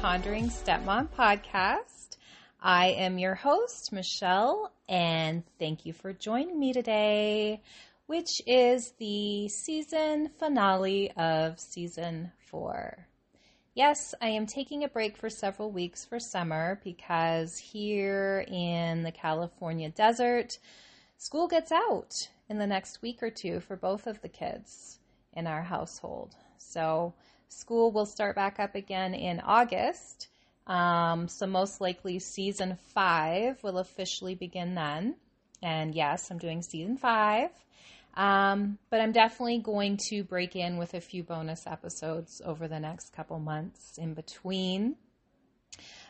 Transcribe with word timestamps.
Pondering 0.00 0.48
Stepmom 0.48 1.08
podcast. 1.08 2.18
I 2.62 2.90
am 2.90 3.18
your 3.18 3.34
host, 3.34 3.92
Michelle, 3.92 4.72
and 4.88 5.42
thank 5.58 5.84
you 5.84 5.92
for 5.92 6.12
joining 6.12 6.56
me 6.60 6.72
today, 6.72 7.62
which 8.06 8.40
is 8.46 8.92
the 9.00 9.48
season 9.48 10.30
finale 10.38 11.10
of 11.16 11.58
season 11.58 12.30
four. 12.48 13.08
Yes, 13.74 14.14
I 14.22 14.28
am 14.28 14.46
taking 14.46 14.84
a 14.84 14.88
break 14.88 15.16
for 15.16 15.28
several 15.28 15.72
weeks 15.72 16.04
for 16.04 16.20
summer 16.20 16.80
because 16.84 17.58
here 17.58 18.44
in 18.46 19.02
the 19.02 19.12
California 19.12 19.88
desert, 19.88 20.58
school 21.16 21.48
gets 21.48 21.72
out 21.72 22.28
in 22.48 22.58
the 22.58 22.68
next 22.68 23.02
week 23.02 23.20
or 23.20 23.30
two 23.30 23.58
for 23.58 23.74
both 23.74 24.06
of 24.06 24.22
the 24.22 24.28
kids 24.28 25.00
in 25.32 25.48
our 25.48 25.62
household. 25.62 26.36
So, 26.56 27.14
school 27.48 27.92
will 27.92 28.06
start 28.06 28.36
back 28.36 28.58
up 28.58 28.74
again 28.74 29.14
in 29.14 29.40
August. 29.40 30.28
Um, 30.66 31.28
so, 31.28 31.46
most 31.46 31.80
likely, 31.80 32.18
season 32.18 32.76
five 32.94 33.62
will 33.62 33.78
officially 33.78 34.34
begin 34.34 34.74
then. 34.74 35.16
And 35.62 35.94
yes, 35.94 36.30
I'm 36.30 36.38
doing 36.38 36.62
season 36.62 36.96
five. 36.96 37.50
Um, 38.14 38.78
but 38.90 39.00
I'm 39.00 39.12
definitely 39.12 39.58
going 39.58 39.96
to 40.08 40.24
break 40.24 40.56
in 40.56 40.76
with 40.76 40.94
a 40.94 41.00
few 41.00 41.22
bonus 41.22 41.66
episodes 41.66 42.42
over 42.44 42.66
the 42.66 42.80
next 42.80 43.12
couple 43.12 43.38
months 43.38 43.96
in 43.96 44.14
between. 44.14 44.96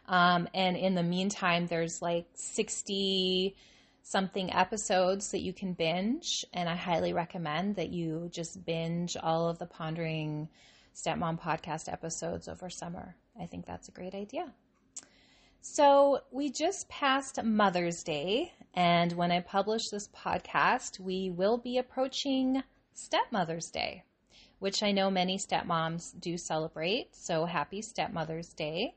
Um, 0.07 0.49
and 0.55 0.77
in 0.77 0.95
the 0.95 1.03
meantime, 1.03 1.67
there's 1.67 2.01
like 2.01 2.27
60 2.35 3.55
something 4.03 4.51
episodes 4.53 5.33
that 5.33 5.41
you 5.41 5.53
can 5.53 5.75
binge. 5.75 6.47
And 6.55 6.67
I 6.67 6.77
highly 6.77 7.13
recommend 7.13 7.77
that 7.77 7.91
you 7.91 8.31
just 8.33 8.65
binge 8.65 9.17
all 9.23 9.51
of 9.51 9.59
the 9.59 9.67
Pondering 9.67 10.49
Stepmom 10.99 11.41
podcast 11.41 11.93
episodes 11.93 12.49
over 12.49 12.69
summer. 12.69 13.15
I 13.41 13.47
think 13.47 13.67
that's 13.67 13.89
a 13.89 13.93
great 13.93 14.15
idea. 14.15 14.53
So, 15.61 16.23
we 16.33 16.51
just 16.51 16.89
passed 16.89 17.43
Mother's 17.43 18.03
Day, 18.03 18.53
and 18.75 19.13
when 19.13 19.31
I 19.31 19.41
publish 19.41 19.91
this 19.91 20.09
podcast, 20.09 20.99
we 20.99 21.31
will 21.31 21.57
be 21.57 21.79
approaching 21.79 22.65
Stepmother's 22.95 23.71
Day, 23.71 24.03
which 24.59 24.83
I 24.83 24.91
know 24.91 25.09
many 25.11 25.39
stepmoms 25.39 26.19
do 26.19 26.37
celebrate. 26.37 27.15
So, 27.15 27.45
happy 27.45 27.81
Stepmother's 27.81 28.53
Day. 28.55 28.95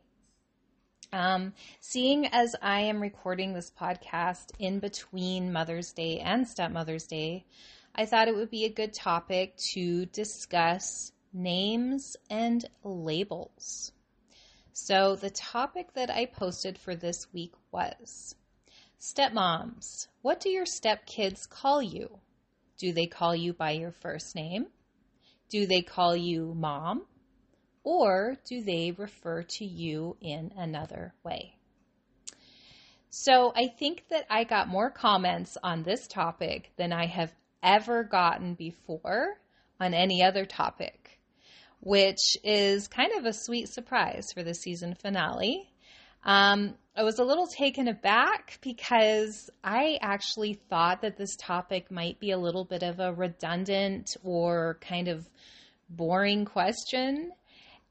Um, 1.13 1.53
seeing 1.81 2.25
as 2.27 2.55
I 2.63 2.81
am 2.81 3.01
recording 3.01 3.53
this 3.53 3.69
podcast 3.69 4.51
in 4.57 4.79
between 4.79 5.51
Mother's 5.51 5.91
Day 5.91 6.19
and 6.19 6.47
Stepmother's 6.47 7.05
Day, 7.05 7.45
I 7.93 8.05
thought 8.05 8.27
it 8.27 8.35
would 8.35 8.49
be 8.49 8.65
a 8.65 8.69
good 8.69 8.93
topic 8.93 9.57
to 9.73 10.05
discuss 10.07 11.11
names 11.33 12.17
and 12.29 12.65
labels. 12.83 13.91
So, 14.73 15.15
the 15.15 15.29
topic 15.29 15.93
that 15.93 16.09
I 16.09 16.25
posted 16.25 16.77
for 16.77 16.95
this 16.95 17.31
week 17.33 17.53
was 17.71 18.35
Stepmoms, 18.99 20.07
what 20.21 20.39
do 20.39 20.49
your 20.49 20.65
stepkids 20.65 21.49
call 21.49 21.81
you? 21.81 22.19
Do 22.77 22.93
they 22.93 23.07
call 23.07 23.35
you 23.35 23.53
by 23.53 23.71
your 23.71 23.91
first 23.91 24.35
name? 24.35 24.67
Do 25.49 25.65
they 25.65 25.81
call 25.81 26.15
you 26.15 26.53
mom? 26.53 27.07
Or 27.83 28.37
do 28.45 28.61
they 28.63 28.91
refer 28.91 29.43
to 29.43 29.65
you 29.65 30.17
in 30.21 30.53
another 30.55 31.15
way? 31.23 31.57
So 33.09 33.51
I 33.55 33.67
think 33.67 34.05
that 34.09 34.25
I 34.29 34.43
got 34.43 34.67
more 34.67 34.89
comments 34.89 35.57
on 35.63 35.83
this 35.83 36.07
topic 36.07 36.71
than 36.77 36.93
I 36.93 37.07
have 37.07 37.33
ever 37.63 38.03
gotten 38.03 38.53
before 38.53 39.41
on 39.79 39.93
any 39.93 40.23
other 40.23 40.45
topic 40.45 41.00
which 41.81 42.37
is 42.43 42.87
kind 42.87 43.11
of 43.17 43.25
a 43.25 43.33
sweet 43.33 43.67
surprise 43.67 44.27
for 44.33 44.43
the 44.43 44.53
season 44.53 44.95
finale. 44.95 45.67
Um, 46.23 46.75
I 46.95 47.03
was 47.03 47.19
a 47.19 47.23
little 47.23 47.47
taken 47.47 47.87
aback 47.87 48.59
because 48.61 49.49
I 49.63 49.97
actually 50.01 50.59
thought 50.69 51.01
that 51.01 51.17
this 51.17 51.35
topic 51.37 51.89
might 51.89 52.19
be 52.19 52.31
a 52.31 52.37
little 52.37 52.65
bit 52.65 52.83
of 52.83 52.99
a 52.99 53.13
redundant 53.13 54.15
or 54.23 54.77
kind 54.81 55.07
of 55.07 55.27
boring 55.89 56.45
question. 56.45 57.31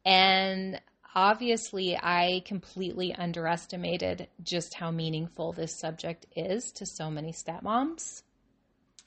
And 0.05 0.81
obviously, 1.15 1.97
I 1.97 2.43
completely 2.47 3.15
underestimated 3.15 4.29
just 4.43 4.75
how 4.75 4.91
meaningful 4.91 5.53
this 5.53 5.79
subject 5.79 6.27
is 6.37 6.71
to 6.77 6.87
so 6.87 7.11
many 7.11 7.33
stepmoms. 7.33 8.23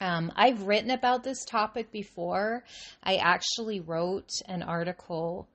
Um, 0.00 0.32
I've 0.34 0.62
written 0.62 0.90
about 0.90 1.22
this 1.22 1.44
topic 1.44 1.92
before. 1.92 2.64
I 3.02 3.16
actually 3.16 3.80
wrote 3.80 4.30
an 4.46 4.62
article 4.62 5.48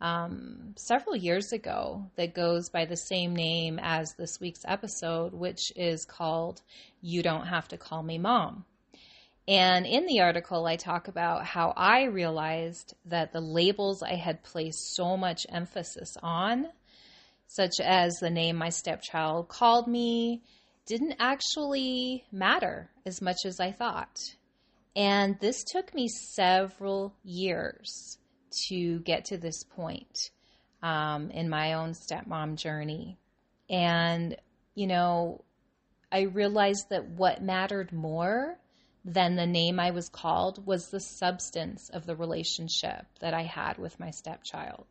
um, 0.00 0.74
several 0.76 1.16
years 1.16 1.52
ago 1.52 2.04
that 2.16 2.34
goes 2.34 2.68
by 2.68 2.84
the 2.84 2.96
same 2.96 3.34
name 3.34 3.80
as 3.82 4.14
this 4.16 4.38
week's 4.40 4.64
episode, 4.64 5.32
which 5.32 5.72
is 5.74 6.04
called 6.04 6.62
You 7.00 7.22
Don't 7.22 7.46
Have 7.46 7.68
to 7.68 7.78
Call 7.78 8.02
Me 8.02 8.18
Mom. 8.18 8.64
And 9.48 9.86
in 9.86 10.04
the 10.04 10.20
article, 10.20 10.66
I 10.66 10.76
talk 10.76 11.08
about 11.08 11.46
how 11.46 11.72
I 11.74 12.04
realized 12.04 12.94
that 13.06 13.32
the 13.32 13.40
labels 13.40 14.02
I 14.02 14.14
had 14.14 14.42
placed 14.42 14.94
so 14.94 15.16
much 15.16 15.46
emphasis 15.50 16.16
on, 16.22 16.68
such 17.46 17.80
as 17.82 18.12
the 18.20 18.28
name 18.28 18.56
my 18.56 18.68
stepchild 18.68 19.48
called 19.48 19.88
me, 19.88 20.42
didn't 20.88 21.16
actually 21.18 22.24
matter 22.32 22.90
as 23.06 23.20
much 23.20 23.44
as 23.44 23.60
I 23.60 23.70
thought. 23.72 24.18
And 24.96 25.38
this 25.38 25.62
took 25.62 25.94
me 25.94 26.08
several 26.08 27.14
years 27.22 28.18
to 28.68 28.98
get 29.00 29.26
to 29.26 29.36
this 29.36 29.62
point 29.62 30.18
um, 30.82 31.30
in 31.30 31.48
my 31.48 31.74
own 31.74 31.92
stepmom 31.92 32.56
journey. 32.56 33.18
And, 33.68 34.36
you 34.74 34.86
know, 34.86 35.44
I 36.10 36.22
realized 36.22 36.86
that 36.88 37.06
what 37.06 37.42
mattered 37.42 37.92
more 37.92 38.58
than 39.04 39.36
the 39.36 39.46
name 39.46 39.78
I 39.78 39.90
was 39.90 40.08
called 40.08 40.66
was 40.66 40.88
the 40.88 41.00
substance 41.00 41.90
of 41.90 42.06
the 42.06 42.16
relationship 42.16 43.04
that 43.20 43.34
I 43.34 43.42
had 43.42 43.78
with 43.78 44.00
my 44.00 44.10
stepchild. 44.10 44.86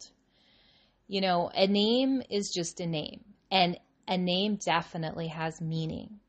You 1.07 1.21
know, 1.21 1.49
a 1.53 1.67
name 1.67 2.21
is 2.29 2.51
just 2.55 2.79
a 2.79 2.85
name, 2.85 3.23
and 3.49 3.79
a 4.07 4.17
name 4.17 4.57
definitely 4.63 5.27
has 5.27 5.61
meaning. 5.61 6.19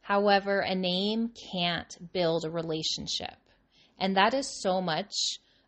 However, 0.00 0.60
a 0.60 0.74
name 0.74 1.30
can't 1.52 2.12
build 2.12 2.44
a 2.44 2.50
relationship. 2.50 3.36
And 3.98 4.16
that 4.16 4.34
is 4.34 4.60
so 4.60 4.80
much 4.80 5.14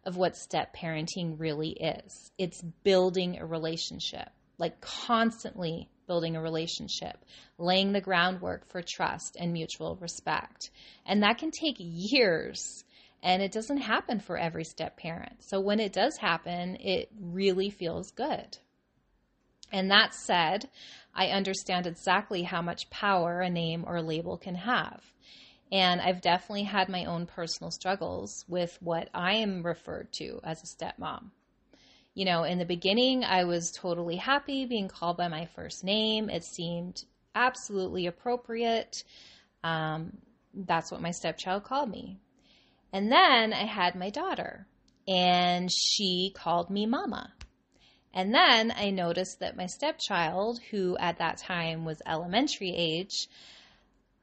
of 0.05 0.17
what 0.17 0.37
step 0.37 0.75
parenting 0.77 1.39
really 1.39 1.71
is 1.71 2.33
it's 2.37 2.61
building 2.83 3.39
a 3.39 3.47
relationship, 3.47 4.29
like 4.59 4.81
constantly 4.81 5.89
building 6.07 6.37
a 6.37 6.43
relationship, 6.43 7.25
laying 7.59 7.93
the 7.93 8.01
groundwork 8.01 8.69
for 8.71 8.83
trust 8.83 9.37
and 9.39 9.53
mutual 9.53 9.97
respect. 9.97 10.71
And 11.07 11.23
that 11.23 11.39
can 11.39 11.51
take 11.51 11.77
years. 11.79 12.85
And 13.23 13.41
it 13.41 13.53
doesn't 13.53 13.79
happen 13.79 14.21
for 14.21 14.37
every 14.37 14.65
step 14.65 14.99
parent. 14.99 15.43
So 15.45 15.61
when 15.61 15.81
it 15.81 15.95
does 15.95 16.19
happen, 16.19 16.77
it 16.81 17.09
really 17.19 17.71
feels 17.71 18.11
good. 18.11 18.59
And 19.73 19.91
that 19.91 20.15
said, 20.15 20.69
I 21.15 21.29
understand 21.29 21.87
exactly 21.87 22.43
how 22.43 22.63
much 22.63 22.91
power 22.91 23.41
a 23.41 23.51
name 23.51 23.85
or 23.87 24.03
label 24.03 24.37
can 24.37 24.55
have. 24.55 25.03
And 25.73 26.01
I've 26.01 26.21
definitely 26.21 26.65
had 26.65 26.89
my 26.89 27.05
own 27.05 27.27
personal 27.27 27.71
struggles 27.71 28.45
with 28.49 28.77
what 28.81 29.09
I 29.15 29.35
am 29.37 29.65
referred 29.65 30.13
to 30.15 30.41
as 30.45 30.63
a 30.63 30.67
stepmom. 30.67 31.31
You 32.15 32.25
know, 32.25 32.45
in 32.45 32.59
the 32.59 32.65
beginning, 32.65 33.25
I 33.25 33.45
was 33.45 33.73
totally 33.73 34.17
happy 34.17 34.67
being 34.67 34.89
called 34.89 35.17
by 35.17 35.29
my 35.29 35.47
first 35.57 35.83
name. 35.83 36.31
It 36.31 36.45
seemed 36.45 37.03
absolutely 37.35 38.07
appropriate. 38.07 39.03
Um, 39.65 40.19
that's 40.55 40.93
what 40.93 41.03
my 41.03 41.11
stepchild 41.11 41.65
called 41.65 41.91
me. 41.91 42.21
And 42.93 43.11
then 43.11 43.53
I 43.53 43.67
had 43.67 43.97
my 43.97 44.11
daughter, 44.11 44.69
and 45.09 45.69
she 45.73 46.33
called 46.37 46.71
me 46.71 46.87
Mama. 46.87 47.33
And 48.15 48.33
then 48.33 48.73
I 48.77 48.91
noticed 48.91 49.41
that 49.41 49.57
my 49.57 49.67
stepchild, 49.67 50.61
who 50.71 50.97
at 50.99 51.19
that 51.19 51.39
time 51.39 51.85
was 51.85 52.01
elementary 52.07 52.73
age, 52.73 53.27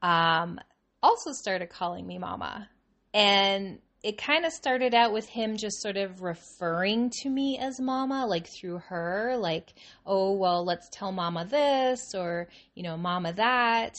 um, 0.02 0.60
also 1.04 1.34
started 1.34 1.70
calling 1.70 2.08
me 2.08 2.18
mama. 2.18 2.70
And 3.14 3.80
it 4.02 4.18
kind 4.18 4.46
of 4.46 4.54
started 4.54 4.96
out 4.96 5.12
with 5.12 5.28
him 5.28 5.58
just 5.58 5.82
sort 5.82 5.98
of 5.98 6.22
referring 6.22 7.12
to 7.22 7.30
me 7.30 7.60
as 7.60 7.82
mama, 7.82 8.26
like 8.26 8.48
through 8.48 8.78
her, 8.88 9.36
like, 9.38 9.74
oh, 10.06 10.32
well, 10.38 10.64
let's 10.64 10.88
tell 10.90 11.12
mama 11.12 11.46
this 11.46 12.16
or, 12.16 12.48
you 12.74 12.84
know, 12.84 12.96
mama 12.96 13.34
that, 13.34 13.96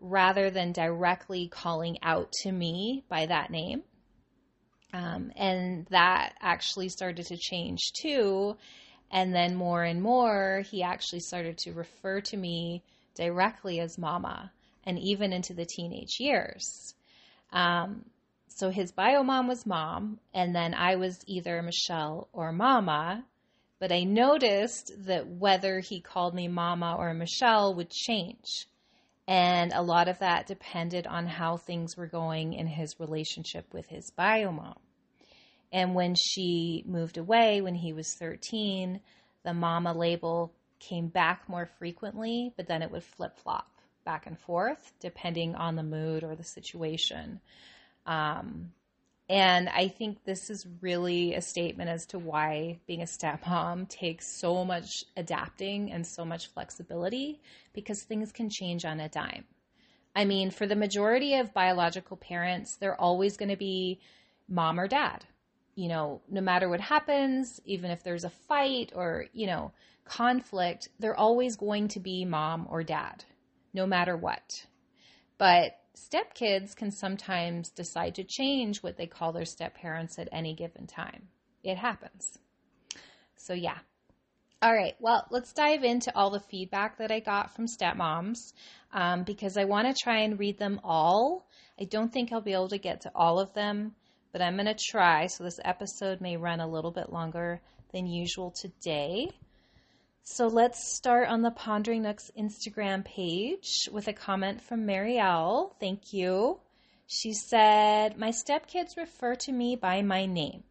rather 0.00 0.50
than 0.50 0.72
directly 0.72 1.46
calling 1.48 1.98
out 2.02 2.32
to 2.42 2.50
me 2.50 3.04
by 3.08 3.26
that 3.26 3.50
name. 3.50 3.84
Um, 4.92 5.30
and 5.36 5.86
that 5.90 6.34
actually 6.40 6.88
started 6.88 7.26
to 7.26 7.36
change 7.36 7.92
too 8.02 8.56
and 9.10 9.34
then 9.34 9.54
more 9.54 9.82
and 9.82 10.02
more, 10.02 10.62
he 10.70 10.82
actually 10.82 11.20
started 11.20 11.58
to 11.58 11.72
refer 11.72 12.20
to 12.22 12.36
me 12.36 12.82
directly 13.14 13.80
as 13.80 13.98
mama 13.98 14.52
and 14.84 14.98
even 14.98 15.32
into 15.32 15.54
the 15.54 15.64
teenage 15.66 16.16
years. 16.18 16.94
Um, 17.52 18.04
so 18.48 18.70
his 18.70 18.92
bio 18.92 19.22
mom 19.22 19.48
was 19.48 19.66
mom, 19.66 20.18
and 20.32 20.54
then 20.54 20.74
I 20.74 20.96
was 20.96 21.20
either 21.26 21.62
Michelle 21.62 22.28
or 22.32 22.52
mama 22.52 23.24
but 23.78 23.92
I 23.92 24.04
noticed 24.04 24.92
that 25.04 25.26
whether 25.28 25.80
he 25.80 26.00
called 26.00 26.34
me 26.34 26.48
Mama 26.48 26.96
or 26.98 27.12
Michelle 27.12 27.74
would 27.74 27.90
change. 27.90 28.66
And 29.28 29.72
a 29.72 29.82
lot 29.82 30.08
of 30.08 30.20
that 30.20 30.46
depended 30.46 31.06
on 31.06 31.26
how 31.26 31.56
things 31.56 31.96
were 31.96 32.06
going 32.06 32.54
in 32.54 32.66
his 32.66 32.98
relationship 32.98 33.74
with 33.74 33.86
his 33.88 34.10
bio 34.10 34.52
mom. 34.52 34.78
And 35.72 35.94
when 35.94 36.14
she 36.14 36.84
moved 36.86 37.18
away 37.18 37.60
when 37.60 37.74
he 37.74 37.92
was 37.92 38.14
13, 38.14 39.00
the 39.44 39.54
mama 39.54 39.92
label 39.92 40.52
came 40.78 41.08
back 41.08 41.48
more 41.48 41.66
frequently, 41.78 42.52
but 42.56 42.66
then 42.66 42.82
it 42.82 42.90
would 42.90 43.04
flip 43.04 43.36
flop 43.38 43.68
back 44.04 44.26
and 44.26 44.38
forth 44.38 44.92
depending 45.00 45.54
on 45.54 45.76
the 45.76 45.82
mood 45.82 46.22
or 46.22 46.34
the 46.34 46.44
situation. 46.44 47.40
Um, 48.06 48.72
and 49.28 49.68
I 49.68 49.88
think 49.88 50.24
this 50.24 50.50
is 50.50 50.66
really 50.80 51.34
a 51.34 51.42
statement 51.42 51.90
as 51.90 52.06
to 52.06 52.18
why 52.18 52.78
being 52.86 53.02
a 53.02 53.06
stepmom 53.06 53.88
takes 53.88 54.40
so 54.40 54.64
much 54.64 55.04
adapting 55.16 55.90
and 55.90 56.06
so 56.06 56.24
much 56.24 56.46
flexibility 56.48 57.40
because 57.72 58.02
things 58.02 58.30
can 58.30 58.48
change 58.48 58.84
on 58.84 59.00
a 59.00 59.08
dime. 59.08 59.44
I 60.14 60.24
mean, 60.24 60.50
for 60.50 60.66
the 60.66 60.76
majority 60.76 61.34
of 61.34 61.52
biological 61.52 62.16
parents, 62.16 62.76
they're 62.76 62.98
always 62.98 63.36
going 63.36 63.48
to 63.48 63.56
be 63.56 64.00
mom 64.48 64.78
or 64.78 64.86
dad. 64.86 65.24
You 65.76 65.88
know, 65.88 66.22
no 66.28 66.40
matter 66.40 66.68
what 66.68 66.80
happens, 66.80 67.60
even 67.64 67.92
if 67.92 68.02
there's 68.02 68.24
a 68.24 68.30
fight 68.30 68.92
or, 68.94 69.26
you 69.32 69.46
know, 69.46 69.72
conflict, 70.04 70.88
they're 70.98 71.16
always 71.16 71.56
going 71.56 71.88
to 71.88 72.00
be 72.00 72.24
mom 72.24 72.66
or 72.70 72.82
dad, 72.82 73.24
no 73.72 73.86
matter 73.86 74.16
what. 74.16 74.66
But 75.38 75.78
stepkids 75.94 76.74
can 76.74 76.90
sometimes 76.90 77.70
decide 77.70 78.14
to 78.16 78.24
change 78.24 78.82
what 78.82 78.96
they 78.96 79.06
call 79.06 79.32
their 79.32 79.44
stepparents 79.44 80.18
at 80.18 80.28
any 80.32 80.54
given 80.54 80.86
time. 80.86 81.28
It 81.62 81.76
happens. 81.76 82.38
So, 83.36 83.52
yeah. 83.52 83.78
All 84.62 84.74
right, 84.74 84.94
well, 84.98 85.26
let's 85.30 85.52
dive 85.52 85.84
into 85.84 86.10
all 86.16 86.30
the 86.30 86.40
feedback 86.40 86.96
that 86.98 87.12
I 87.12 87.20
got 87.20 87.54
from 87.54 87.66
stepmoms 87.66 88.54
um, 88.92 89.22
because 89.24 89.58
I 89.58 89.64
want 89.64 89.86
to 89.86 90.02
try 90.02 90.20
and 90.20 90.38
read 90.38 90.58
them 90.58 90.80
all. 90.82 91.46
I 91.78 91.84
don't 91.84 92.10
think 92.10 92.32
I'll 92.32 92.40
be 92.40 92.54
able 92.54 92.70
to 92.70 92.78
get 92.78 93.02
to 93.02 93.12
all 93.14 93.38
of 93.38 93.52
them, 93.52 93.94
but 94.36 94.44
I'm 94.44 94.56
going 94.56 94.66
to 94.66 94.74
try. 94.74 95.28
So, 95.28 95.44
this 95.44 95.58
episode 95.64 96.20
may 96.20 96.36
run 96.36 96.60
a 96.60 96.68
little 96.68 96.90
bit 96.90 97.10
longer 97.10 97.62
than 97.94 98.04
usual 98.06 98.50
today. 98.50 99.30
So 100.24 100.46
let's 100.46 100.94
start 100.94 101.30
on 101.30 101.40
the 101.40 101.50
Pondering 101.50 102.02
Nook's 102.02 102.30
Instagram 102.38 103.02
page 103.02 103.88
with 103.90 104.08
a 104.08 104.12
comment 104.12 104.60
from 104.60 104.84
Mary 104.84 105.14
Marielle. 105.14 105.72
Thank 105.80 106.12
you. 106.12 106.60
She 107.06 107.32
said, 107.32 108.18
My 108.18 108.28
stepkids 108.28 108.98
refer 108.98 109.36
to 109.36 109.52
me 109.52 109.74
by 109.74 110.02
my 110.02 110.26
name. 110.26 110.64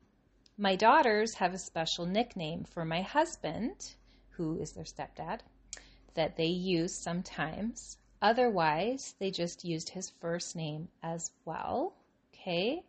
My 0.60 0.76
daughters 0.76 1.34
have 1.34 1.56
a 1.56 1.58
special 1.58 2.06
nickname 2.06 2.66
for 2.66 2.86
my 2.86 3.02
husband, 3.02 3.96
who 4.38 4.60
is 4.60 4.74
their 4.74 4.84
stepdad, 4.84 5.40
that 6.14 6.38
they 6.38 6.46
use 6.46 6.94
sometimes. 6.94 7.98
Otherwise, 8.22 9.16
they 9.18 9.32
just 9.32 9.66
used 9.66 9.90
his 9.90 10.12
first 10.22 10.56
name 10.56 10.88
as 11.02 11.32
well. 11.46 11.96
Okay. 12.32 12.84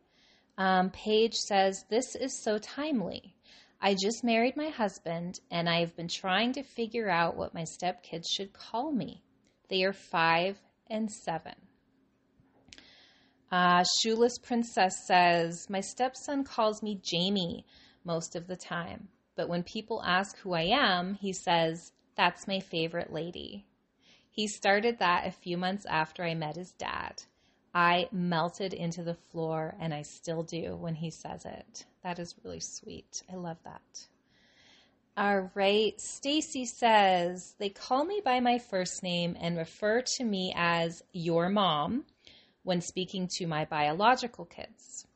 Um, 0.59 0.91
Paige 0.91 1.35
says, 1.35 1.85
This 1.89 2.15
is 2.15 2.43
so 2.43 2.59
timely. 2.59 3.35
I 3.81 3.95
just 3.95 4.25
married 4.25 4.57
my 4.57 4.71
husband, 4.71 5.39
and 5.51 5.69
I 5.69 5.81
have 5.81 5.95
been 5.97 6.09
trying 6.09 6.53
to 6.55 6.63
figure 6.63 7.11
out 7.11 7.37
what 7.37 7.55
my 7.55 7.63
stepkids 7.63 8.25
should 8.35 8.53
call 8.53 8.91
me. 8.91 9.23
They 9.69 9.85
are 9.85 9.93
five 9.93 10.59
and 10.89 11.11
seven. 11.11 11.55
Uh, 13.53 13.85
Shoeless 14.01 14.39
Princess 14.39 15.07
says, 15.07 15.69
My 15.69 15.81
stepson 15.81 16.45
calls 16.45 16.83
me 16.83 17.01
Jamie 17.03 17.65
most 18.05 18.35
of 18.35 18.47
the 18.47 18.57
time, 18.57 19.09
but 19.37 19.49
when 19.49 19.63
people 19.63 20.03
ask 20.05 20.39
who 20.39 20.55
I 20.55 20.63
am, 20.63 21.15
he 21.15 21.33
says, 21.33 21.93
That's 22.17 22.49
my 22.49 22.61
favorite 22.61 23.13
lady. 23.13 23.67
He 24.31 24.49
started 24.49 24.99
that 24.99 25.27
a 25.27 25.31
few 25.31 25.57
months 25.57 25.87
after 25.87 26.25
I 26.25 26.35
met 26.35 26.57
his 26.57 26.73
dad. 26.73 27.23
I 27.79 28.09
melted 28.11 28.73
into 28.73 29.03
the 29.03 29.19
floor, 29.31 29.75
and 29.79 29.93
I 29.93 30.01
still 30.01 30.43
do 30.43 30.75
when 30.77 30.95
he 30.95 31.11
says 31.11 31.45
it. 31.45 31.85
That 32.03 32.19
is 32.19 32.35
really 32.43 32.61
sweet. 32.61 33.23
I 33.31 33.37
love 33.37 33.59
that. 33.65 34.07
All 35.15 35.51
right. 35.55 35.93
Stacy 36.01 36.65
says, 36.65 37.55
they 37.59 37.69
call 37.69 38.07
me 38.07 38.23
by 38.25 38.41
my 38.41 38.59
first 38.59 39.03
name 39.03 39.37
and 39.39 39.59
refer 39.59 40.01
to 40.01 40.25
me 40.25 40.55
as 40.57 41.03
your 41.13 41.51
mom 41.51 42.07
when 42.63 42.81
speaking 42.81 43.29
to 43.33 43.47
my 43.47 43.67
biological 43.67 44.47
kids. 44.47 45.07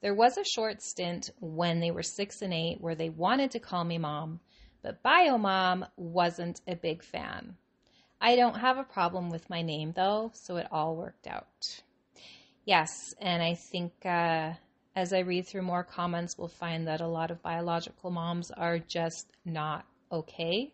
There 0.00 0.12
was 0.12 0.36
a 0.36 0.44
short 0.44 0.82
stint 0.82 1.30
when 1.38 1.78
they 1.78 1.92
were 1.92 2.02
six 2.02 2.42
and 2.42 2.52
eight 2.52 2.80
where 2.80 2.96
they 2.96 3.10
wanted 3.10 3.52
to 3.52 3.60
call 3.60 3.84
me 3.84 3.98
mom, 3.98 4.40
but 4.82 5.04
bio 5.04 5.38
mom 5.38 5.86
wasn't 5.96 6.62
a 6.66 6.74
big 6.74 7.04
fan. 7.04 7.54
I 8.20 8.34
don't 8.34 8.58
have 8.58 8.78
a 8.78 8.84
problem 8.84 9.30
with 9.30 9.48
my 9.48 9.62
name 9.62 9.92
though, 9.94 10.32
so 10.34 10.56
it 10.56 10.66
all 10.72 10.96
worked 10.96 11.28
out. 11.28 11.82
Yes, 12.64 13.14
and 13.20 13.42
I 13.42 13.54
think 13.54 13.92
uh, 14.04 14.52
as 14.94 15.12
I 15.12 15.20
read 15.20 15.46
through 15.46 15.62
more 15.62 15.82
comments, 15.82 16.38
we'll 16.38 16.48
find 16.48 16.86
that 16.86 17.00
a 17.00 17.08
lot 17.08 17.30
of 17.30 17.42
biological 17.42 18.10
moms 18.10 18.50
are 18.52 18.78
just 18.78 19.26
not 19.44 19.84
okay 20.12 20.72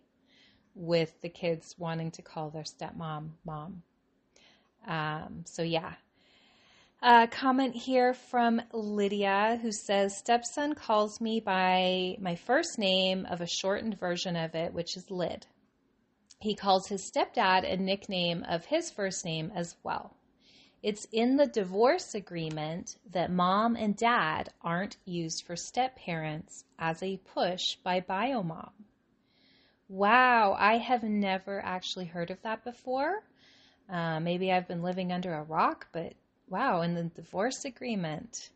with 0.74 1.20
the 1.22 1.28
kids 1.30 1.74
wanting 1.78 2.10
to 2.12 2.22
call 2.22 2.50
their 2.50 2.64
stepmom 2.64 3.30
mom. 3.44 3.82
Um, 4.86 5.44
so, 5.46 5.62
yeah. 5.62 5.94
A 7.00 7.28
comment 7.28 7.74
here 7.74 8.12
from 8.12 8.60
Lydia 8.72 9.58
who 9.62 9.70
says, 9.70 10.18
Stepson 10.18 10.74
calls 10.74 11.20
me 11.20 11.40
by 11.40 12.16
my 12.20 12.34
first 12.34 12.78
name 12.78 13.24
of 13.26 13.40
a 13.40 13.46
shortened 13.46 13.98
version 13.98 14.36
of 14.36 14.54
it, 14.54 14.74
which 14.74 14.96
is 14.96 15.10
Lid. 15.10 15.46
He 16.40 16.54
calls 16.54 16.88
his 16.88 17.08
stepdad 17.10 17.64
a 17.64 17.76
nickname 17.76 18.44
of 18.48 18.66
his 18.66 18.90
first 18.90 19.24
name 19.24 19.52
as 19.54 19.76
well. 19.82 20.17
It's 20.80 21.06
in 21.10 21.36
the 21.36 21.46
divorce 21.46 22.14
agreement 22.14 22.98
that 23.10 23.32
mom 23.32 23.74
and 23.74 23.96
dad 23.96 24.50
aren't 24.62 24.96
used 25.04 25.44
for 25.44 25.56
step 25.56 25.96
parents 25.96 26.64
as 26.78 27.02
a 27.02 27.16
push 27.16 27.74
by 27.82 28.00
biomom. 28.00 28.70
Wow, 29.88 30.54
I 30.56 30.76
have 30.76 31.02
never 31.02 31.60
actually 31.64 32.04
heard 32.04 32.30
of 32.30 32.40
that 32.42 32.62
before. 32.62 33.24
Uh, 33.88 34.20
maybe 34.20 34.52
I've 34.52 34.68
been 34.68 34.82
living 34.82 35.10
under 35.10 35.34
a 35.34 35.42
rock, 35.42 35.88
but 35.90 36.12
wow, 36.48 36.82
in 36.82 36.94
the 36.94 37.04
divorce 37.04 37.64
agreement, 37.64 38.50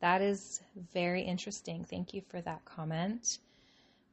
that 0.00 0.22
is 0.22 0.62
very 0.92 1.22
interesting. 1.22 1.84
Thank 1.84 2.14
you 2.14 2.22
for 2.30 2.40
that 2.42 2.64
comment. 2.64 3.38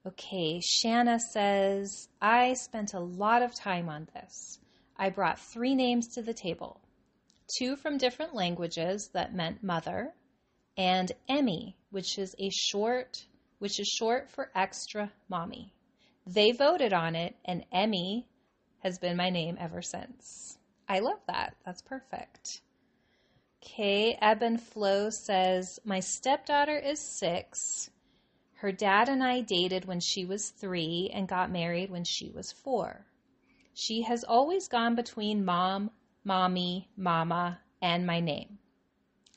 Okay, 0.08 0.62
Shanna 0.64 1.20
says, 1.20 2.10
I 2.20 2.54
spent 2.54 2.96
a 2.96 3.00
lot 3.00 3.44
of 3.44 3.54
time 3.54 3.88
on 3.88 4.08
this. 4.16 4.58
I 4.98 5.12
brought 5.12 5.40
three 5.40 5.76
names 5.76 6.08
to 6.16 6.24
the 6.24 6.34
table 6.34 6.82
two 7.58 7.76
from 7.76 7.98
different 7.98 8.34
languages 8.34 9.10
that 9.14 9.34
meant 9.34 9.64
mother, 9.64 10.14
and 10.78 11.12
Emmy, 11.28 11.78
which 11.90 12.18
is 12.18 12.36
a 12.40 12.50
short, 12.50 13.26
which 13.60 13.80
is 13.80 13.88
short 13.88 14.30
for 14.30 14.52
extra 14.56 15.12
mommy. 15.30 15.74
They 16.26 16.52
voted 16.52 16.94
on 16.94 17.16
it, 17.16 17.36
and 17.46 17.66
Emmy 17.72 18.28
has 18.80 19.00
been 19.00 19.18
my 19.18 19.30
name 19.30 19.58
ever 19.60 19.82
since. 19.82 20.58
I 20.88 21.00
love 21.00 21.20
that. 21.28 21.56
That's 21.66 21.82
perfect. 21.82 22.62
Okay, 23.64 24.18
Ebb 24.22 24.42
and 24.42 24.62
Flow 24.62 25.10
says, 25.10 25.80
My 25.86 26.00
stepdaughter 26.00 26.78
is 26.78 27.00
six. 27.00 27.90
Her 28.56 28.72
dad 28.72 29.08
and 29.10 29.24
I 29.24 29.42
dated 29.42 29.86
when 29.86 30.00
she 30.00 30.26
was 30.26 30.50
three 30.50 31.10
and 31.14 31.28
got 31.28 31.52
married 31.52 31.90
when 31.90 32.04
she 32.04 32.30
was 32.30 32.52
four. 32.52 33.06
She 33.74 34.02
has 34.04 34.24
always 34.24 34.68
gone 34.68 34.96
between 34.96 35.46
mom, 35.46 35.92
mommy, 36.24 36.90
mama, 36.96 37.60
and 37.82 38.06
my 38.06 38.20
name. 38.20 38.60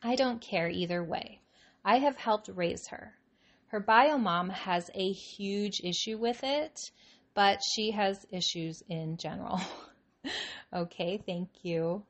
I 0.02 0.16
don't 0.16 0.40
care 0.40 0.68
either 0.68 1.02
way. 1.02 1.40
I 1.84 1.98
have 1.98 2.16
helped 2.16 2.48
raise 2.48 2.88
her. 2.88 3.14
Her 3.68 3.80
bio 3.80 4.18
mom 4.18 4.50
has 4.50 4.90
a 4.94 5.12
huge 5.12 5.80
issue 5.82 6.18
with 6.18 6.44
it, 6.44 6.78
but 7.34 7.60
she 7.74 7.90
has 7.90 8.26
issues 8.30 8.82
in 8.88 9.16
general. 9.16 9.60
okay, 10.72 11.18
thank 11.26 11.48
you. 11.62 12.04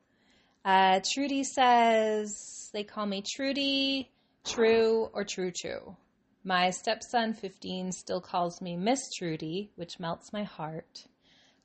Uh, 0.63 0.99
Trudy 1.13 1.43
says 1.43 2.69
they 2.73 2.83
call 2.83 3.05
me 3.05 3.23
Trudy, 3.35 4.11
True, 4.43 5.09
or 5.13 5.23
True 5.23 5.51
True. 5.51 5.95
My 6.43 6.69
stepson, 6.69 7.33
15, 7.33 7.91
still 7.91 8.21
calls 8.21 8.61
me 8.61 8.77
Miss 8.77 9.11
Trudy, 9.11 9.71
which 9.75 9.99
melts 9.99 10.31
my 10.31 10.43
heart. 10.43 11.07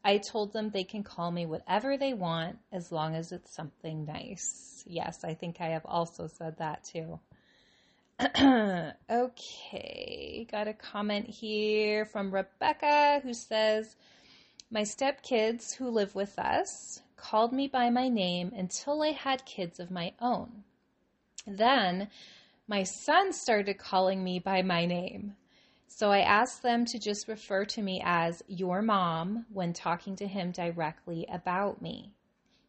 I 0.05 0.19
told 0.19 0.53
them 0.53 0.71
they 0.71 0.85
can 0.85 1.03
call 1.03 1.31
me 1.31 1.45
whatever 1.47 1.97
they 1.97 2.15
want 2.15 2.59
as 2.73 2.91
long 2.91 3.15
as 3.15 3.33
it's 3.33 3.55
something 3.55 4.07
nice. 4.07 4.83
Yes, 4.87 5.25
I 5.25 5.35
think 5.35 5.61
I 5.61 5.69
have 5.69 5.85
also 5.85 6.27
said 6.27 6.57
that 6.59 6.85
too. 6.85 7.21
okay, 9.11 10.47
got 10.51 10.69
a 10.69 10.75
comment 10.75 11.27
here 11.27 12.05
from 12.05 12.33
Rebecca 12.33 13.21
who 13.23 13.35
says, 13.35 13.97
My 14.71 14.83
stepkids 14.83 15.75
who 15.75 15.89
live 15.91 16.15
with 16.15 16.39
us 16.39 17.03
called 17.17 17.53
me 17.53 17.67
by 17.69 17.91
my 17.91 18.09
name 18.09 18.53
until 18.57 19.03
I 19.03 19.13
had 19.13 19.45
kids 19.45 19.79
of 19.81 19.91
my 19.91 20.13
own. 20.21 20.65
Then 21.47 22.09
my 22.67 22.83
son 22.85 23.33
started 23.33 23.79
calling 23.79 24.23
me 24.25 24.39
by 24.39 24.63
my 24.63 24.87
name. 24.87 25.37
So 25.93 26.13
I 26.13 26.21
asked 26.21 26.63
them 26.63 26.85
to 26.87 27.01
just 27.01 27.27
refer 27.27 27.65
to 27.65 27.83
me 27.83 28.01
as 28.03 28.45
your 28.47 28.81
mom 28.81 29.45
when 29.53 29.73
talking 29.73 30.15
to 30.17 30.27
him 30.27 30.53
directly 30.53 31.27
about 31.29 31.83
me. 31.83 32.15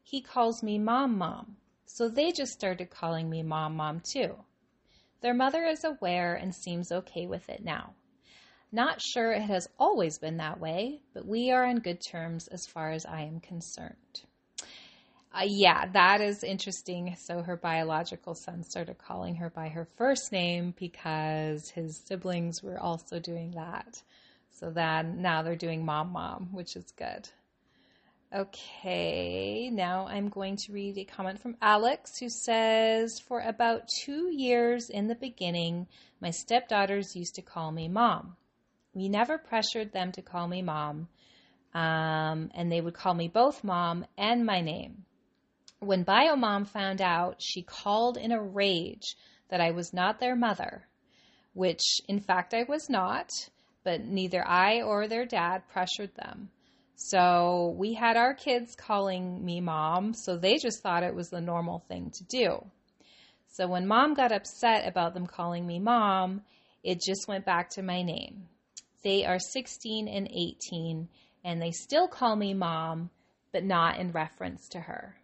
He 0.01 0.21
calls 0.21 0.63
me 0.63 0.79
mom 0.79 1.19
mom, 1.19 1.55
so 1.85 2.09
they 2.09 2.31
just 2.31 2.51
started 2.51 2.89
calling 2.89 3.29
me 3.29 3.43
mom 3.43 3.75
mom 3.75 4.01
too. 4.01 4.35
Their 5.21 5.35
mother 5.35 5.63
is 5.65 5.83
aware 5.83 6.33
and 6.33 6.53
seems 6.53 6.91
okay 6.91 7.27
with 7.27 7.47
it 7.47 7.63
now. 7.63 7.93
Not 8.71 9.01
sure 9.01 9.31
it 9.31 9.43
has 9.43 9.69
always 9.77 10.17
been 10.17 10.37
that 10.37 10.59
way, 10.59 11.03
but 11.13 11.25
we 11.25 11.51
are 11.51 11.63
on 11.63 11.77
good 11.77 12.01
terms 12.01 12.47
as 12.47 12.65
far 12.65 12.89
as 12.89 13.05
I 13.05 13.21
am 13.21 13.39
concerned. 13.39 14.23
Uh, 15.33 15.43
yeah, 15.45 15.85
that 15.93 16.19
is 16.19 16.43
interesting. 16.43 17.15
So 17.17 17.41
her 17.41 17.55
biological 17.55 18.35
son 18.35 18.63
started 18.63 18.97
calling 18.97 19.35
her 19.35 19.49
by 19.49 19.69
her 19.69 19.85
first 19.97 20.31
name 20.31 20.73
because 20.77 21.69
his 21.69 22.01
siblings 22.05 22.61
were 22.61 22.77
also 22.77 23.19
doing 23.19 23.51
that. 23.51 24.01
So 24.49 24.71
then 24.71 25.21
now 25.21 25.41
they're 25.41 25.55
doing 25.55 25.85
mom 25.85 26.11
mom, 26.11 26.49
which 26.51 26.75
is 26.75 26.91
good. 26.97 27.29
Okay, 28.33 29.69
now 29.69 30.07
I'm 30.07 30.29
going 30.29 30.55
to 30.57 30.71
read 30.71 30.97
a 30.97 31.03
comment 31.05 31.41
from 31.41 31.57
Alex 31.61 32.17
who 32.17 32.29
says 32.29 33.19
For 33.19 33.41
about 33.41 33.89
two 34.03 34.29
years 34.31 34.89
in 34.89 35.07
the 35.07 35.15
beginning, 35.15 35.87
my 36.21 36.31
stepdaughters 36.31 37.15
used 37.15 37.35
to 37.35 37.41
call 37.41 37.71
me 37.71 37.87
mom. 37.89 38.37
We 38.93 39.09
never 39.09 39.37
pressured 39.37 39.91
them 39.91 40.11
to 40.13 40.21
call 40.21 40.47
me 40.47 40.61
mom, 40.61 41.09
um, 41.73 42.51
and 42.53 42.71
they 42.71 42.79
would 42.79 42.93
call 42.93 43.13
me 43.13 43.27
both 43.27 43.63
mom 43.63 44.05
and 44.17 44.45
my 44.45 44.61
name. 44.61 45.05
When 45.83 46.05
Biomom 46.05 46.67
found 46.67 47.01
out, 47.01 47.41
she 47.41 47.63
called 47.63 48.15
in 48.15 48.31
a 48.31 48.39
rage 48.39 49.15
that 49.49 49.59
I 49.59 49.71
was 49.71 49.93
not 49.93 50.19
their 50.19 50.35
mother, 50.35 50.87
which 51.53 51.81
in 52.07 52.19
fact 52.19 52.53
I 52.53 52.63
was 52.69 52.87
not, 52.87 53.31
but 53.83 54.05
neither 54.05 54.47
I 54.47 54.83
or 54.83 55.07
their 55.07 55.25
dad 55.25 55.63
pressured 55.73 56.13
them. 56.13 56.51
So 56.95 57.73
we 57.79 57.95
had 57.95 58.15
our 58.15 58.35
kids 58.35 58.75
calling 58.75 59.43
me 59.43 59.59
mom, 59.59 60.13
so 60.13 60.37
they 60.37 60.57
just 60.57 60.83
thought 60.83 61.01
it 61.01 61.15
was 61.15 61.31
the 61.31 61.41
normal 61.41 61.79
thing 61.79 62.11
to 62.11 62.23
do. 62.25 62.63
So 63.47 63.67
when 63.67 63.87
mom 63.87 64.13
got 64.13 64.31
upset 64.31 64.87
about 64.87 65.15
them 65.15 65.25
calling 65.25 65.65
me 65.65 65.79
mom, 65.79 66.43
it 66.83 67.01
just 67.01 67.27
went 67.27 67.43
back 67.43 67.71
to 67.71 67.81
my 67.81 68.03
name. 68.03 68.47
They 69.03 69.25
are 69.25 69.39
16 69.39 70.07
and 70.07 70.27
18, 70.27 71.09
and 71.43 71.59
they 71.59 71.71
still 71.71 72.07
call 72.07 72.35
me 72.35 72.53
mom, 72.53 73.09
but 73.51 73.63
not 73.63 73.97
in 73.97 74.11
reference 74.11 74.69
to 74.69 74.81
her. 74.81 75.15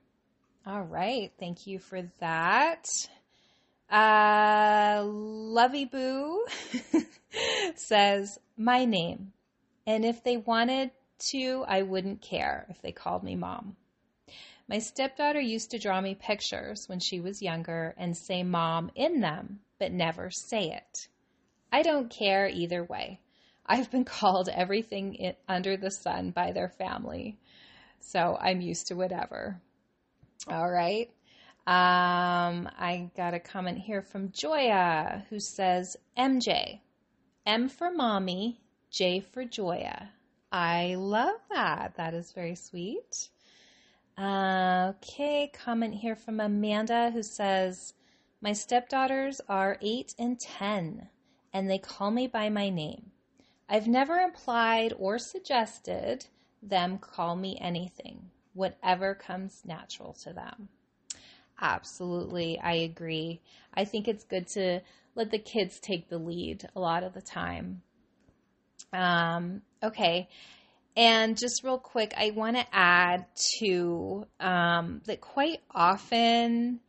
All 0.67 0.83
right. 0.83 1.31
Thank 1.39 1.65
you 1.65 1.79
for 1.79 2.01
that. 2.19 2.89
Uh, 3.89 5.01
Lovey 5.05 5.86
Boo 5.86 6.45
says, 7.75 8.38
My 8.57 8.83
name. 8.83 9.31
And 9.86 10.03
if 10.03 10.25
they 10.25 10.36
wanted 10.36 10.91
to, 11.31 11.63
I 11.65 11.83
wouldn't 11.83 12.21
care 12.21 12.65
if 12.69 12.81
they 12.81 12.91
called 12.91 13.24
me 13.24 13.38
mom. 13.38 13.77
My 14.67 14.79
stepdaughter 14.79 15.39
used 15.39 15.71
to 15.71 15.79
draw 15.79 16.01
me 16.01 16.15
pictures 16.15 16.89
when 16.89 17.00
she 17.00 17.21
was 17.21 17.41
younger 17.41 17.95
and 17.97 18.17
say 18.17 18.43
mom 18.43 18.91
in 18.93 19.21
them, 19.21 19.62
but 19.79 19.93
never 19.93 20.29
say 20.29 20.71
it. 20.71 21.07
I 21.71 21.81
don't 21.81 22.09
care 22.09 22.50
either 22.50 22.83
way. 22.83 23.21
I've 23.65 23.89
been 23.89 24.03
called 24.19 24.50
everything 24.50 25.33
under 25.47 25.77
the 25.77 25.91
sun 25.91 26.31
by 26.31 26.51
their 26.51 26.67
family. 26.67 27.39
So 28.01 28.38
I'm 28.41 28.59
used 28.59 28.88
to 28.88 28.95
whatever. 28.95 29.62
All 30.50 30.70
right. 30.72 31.10
Um, 31.68 32.70
I 32.80 33.12
got 33.18 33.34
a 33.34 33.39
comment 33.39 33.77
here 33.77 34.01
from 34.01 34.32
Joya 34.32 35.25
who 35.30 35.39
says 35.39 35.98
MJ. 36.18 36.80
M 37.46 37.68
for 37.68 37.92
mommy, 37.92 38.62
J 38.89 39.20
for 39.20 39.44
Joya. 39.44 40.10
I 40.51 40.96
love 40.96 41.39
that. 41.51 41.96
That 41.98 42.13
is 42.13 42.32
very 42.32 42.56
sweet. 42.56 43.30
Uh, 44.18 44.94
okay, 44.96 45.51
comment 45.54 45.94
here 45.94 46.16
from 46.16 46.39
Amanda 46.39 47.12
who 47.12 47.22
says, 47.22 47.94
My 48.42 48.54
stepdaughters 48.54 49.42
are 49.50 49.77
8 49.82 50.16
and 50.18 50.39
10, 50.39 51.10
and 51.54 51.70
they 51.70 51.77
call 51.77 52.10
me 52.10 52.27
by 52.27 52.50
my 52.50 52.70
name. 52.70 53.12
I've 53.68 53.88
never 53.88 54.20
implied 54.20 54.94
or 54.98 55.20
suggested 55.20 56.25
them 56.63 56.98
call 56.98 57.36
me 57.36 57.58
anything, 57.60 58.32
whatever 58.58 59.16
comes 59.16 59.62
natural 59.66 60.14
to 60.24 60.34
them. 60.34 60.68
Absolutely, 61.62 62.60
I 62.60 62.74
agree. 62.74 63.42
I 63.74 63.86
think 63.86 64.08
it's 64.08 64.24
good 64.24 64.48
to 64.50 64.82
let 65.16 65.32
the 65.32 65.40
kids 65.40 65.80
take 65.80 66.10
the 66.10 66.18
lead 66.18 66.68
a 66.76 66.80
lot 66.80 67.04
of 67.04 67.14
the 67.14 67.22
time. 67.22 67.82
Um, 68.94 69.62
okay. 69.82 70.28
And 70.96 71.38
just 71.38 71.64
real 71.64 71.78
quick, 71.78 72.14
I 72.18 72.32
want 72.32 72.58
to 72.58 72.66
add 72.72 73.26
to 73.60 74.26
um, 74.40 75.02
that 75.06 75.22
quite 75.22 75.62
often 75.72 76.80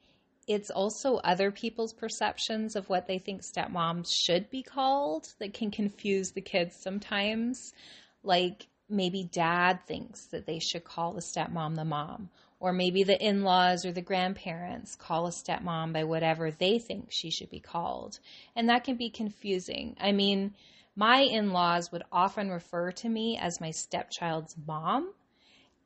it's 0.46 0.70
also 0.70 1.16
other 1.16 1.50
people's 1.50 1.92
perceptions 1.92 2.74
of 2.74 2.88
what 2.88 3.06
they 3.06 3.18
think 3.18 3.42
stepmoms 3.42 4.08
should 4.10 4.48
be 4.48 4.62
called 4.62 5.26
that 5.40 5.52
can 5.52 5.70
confuse 5.70 6.30
the 6.30 6.40
kids 6.40 6.74
sometimes. 6.74 7.74
Like 8.22 8.66
maybe 8.88 9.24
dad 9.24 9.80
thinks 9.86 10.26
that 10.26 10.46
they 10.46 10.58
should 10.58 10.84
call 10.84 11.12
the 11.12 11.20
stepmom 11.20 11.76
the 11.76 11.84
mom, 11.84 12.30
or 12.60 12.72
maybe 12.72 13.02
the 13.02 13.20
in 13.22 13.42
laws 13.42 13.84
or 13.84 13.92
the 13.92 14.02
grandparents 14.02 14.96
call 14.96 15.26
a 15.26 15.30
stepmom 15.30 15.92
by 15.92 16.04
whatever 16.04 16.50
they 16.50 16.78
think 16.78 17.08
she 17.10 17.30
should 17.30 17.50
be 17.50 17.60
called. 17.60 18.18
And 18.56 18.68
that 18.68 18.84
can 18.84 18.96
be 18.96 19.10
confusing. 19.10 19.96
I 20.00 20.12
mean, 20.12 20.54
my 20.96 21.20
in 21.20 21.52
laws 21.52 21.92
would 21.92 22.02
often 22.10 22.50
refer 22.50 22.90
to 22.92 23.08
me 23.08 23.38
as 23.40 23.60
my 23.60 23.70
stepchild's 23.70 24.56
mom. 24.66 25.12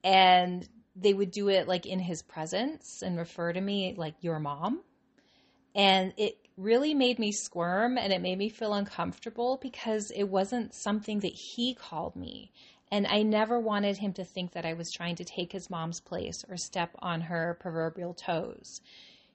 And 0.02 0.66
they 0.96 1.14
would 1.14 1.30
do 1.30 1.48
it 1.48 1.68
like 1.68 1.86
in 1.86 1.98
his 1.98 2.22
presence 2.22 3.02
and 3.02 3.18
refer 3.18 3.52
to 3.52 3.60
me 3.60 3.94
like 3.96 4.14
your 4.20 4.38
mom. 4.38 4.82
And 5.74 6.12
it 6.16 6.36
really 6.56 6.94
made 6.94 7.18
me 7.18 7.32
squirm 7.32 7.96
and 7.96 8.12
it 8.12 8.20
made 8.20 8.38
me 8.38 8.48
feel 8.48 8.74
uncomfortable 8.74 9.58
because 9.62 10.10
it 10.10 10.24
wasn't 10.24 10.74
something 10.74 11.20
that 11.20 11.32
he 11.32 11.74
called 11.74 12.14
me. 12.14 12.52
And 12.92 13.06
I 13.06 13.22
never 13.22 13.58
wanted 13.58 13.96
him 13.96 14.12
to 14.12 14.24
think 14.24 14.52
that 14.52 14.66
I 14.66 14.74
was 14.74 14.92
trying 14.92 15.16
to 15.16 15.24
take 15.24 15.50
his 15.50 15.70
mom's 15.70 15.98
place 15.98 16.44
or 16.46 16.58
step 16.58 16.90
on 16.98 17.22
her 17.22 17.56
proverbial 17.58 18.12
toes. 18.12 18.82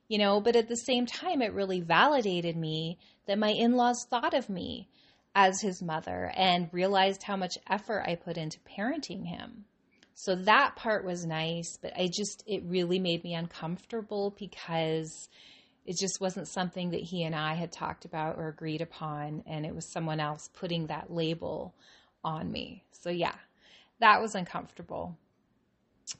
You 0.07 0.19
know, 0.19 0.39
but 0.39 0.55
at 0.55 0.69
the 0.69 0.77
same 0.77 1.07
time, 1.07 1.41
it 1.41 1.53
really 1.53 1.81
validated 1.81 2.55
me 2.55 2.99
that 3.25 3.39
my 3.39 3.49
in 3.49 3.75
laws 3.75 4.05
thought 4.11 4.35
of 4.35 4.47
me 4.47 4.87
as 5.33 5.59
his 5.59 5.81
mother 5.81 6.31
and 6.37 6.69
realized 6.71 7.23
how 7.23 7.35
much 7.35 7.57
effort 7.67 8.05
I 8.07 8.13
put 8.13 8.37
into 8.37 8.59
parenting 8.59 9.25
him. 9.25 9.65
So 10.13 10.35
that 10.35 10.75
part 10.75 11.03
was 11.03 11.25
nice, 11.25 11.77
but 11.81 11.93
I 11.97 12.09
just, 12.13 12.43
it 12.45 12.63
really 12.63 12.99
made 12.99 13.23
me 13.23 13.33
uncomfortable 13.33 14.35
because 14.37 15.29
it 15.83 15.97
just 15.97 16.21
wasn't 16.21 16.47
something 16.47 16.91
that 16.91 17.01
he 17.01 17.23
and 17.23 17.35
I 17.35 17.55
had 17.55 17.71
talked 17.71 18.05
about 18.05 18.37
or 18.37 18.49
agreed 18.49 18.81
upon. 18.81 19.43
And 19.47 19.65
it 19.65 19.73
was 19.73 19.91
someone 19.91 20.19
else 20.19 20.47
putting 20.53 20.87
that 20.87 21.11
label 21.11 21.73
on 22.23 22.51
me. 22.51 22.83
So 22.91 23.09
yeah, 23.09 23.35
that 23.99 24.21
was 24.21 24.35
uncomfortable. 24.35 25.17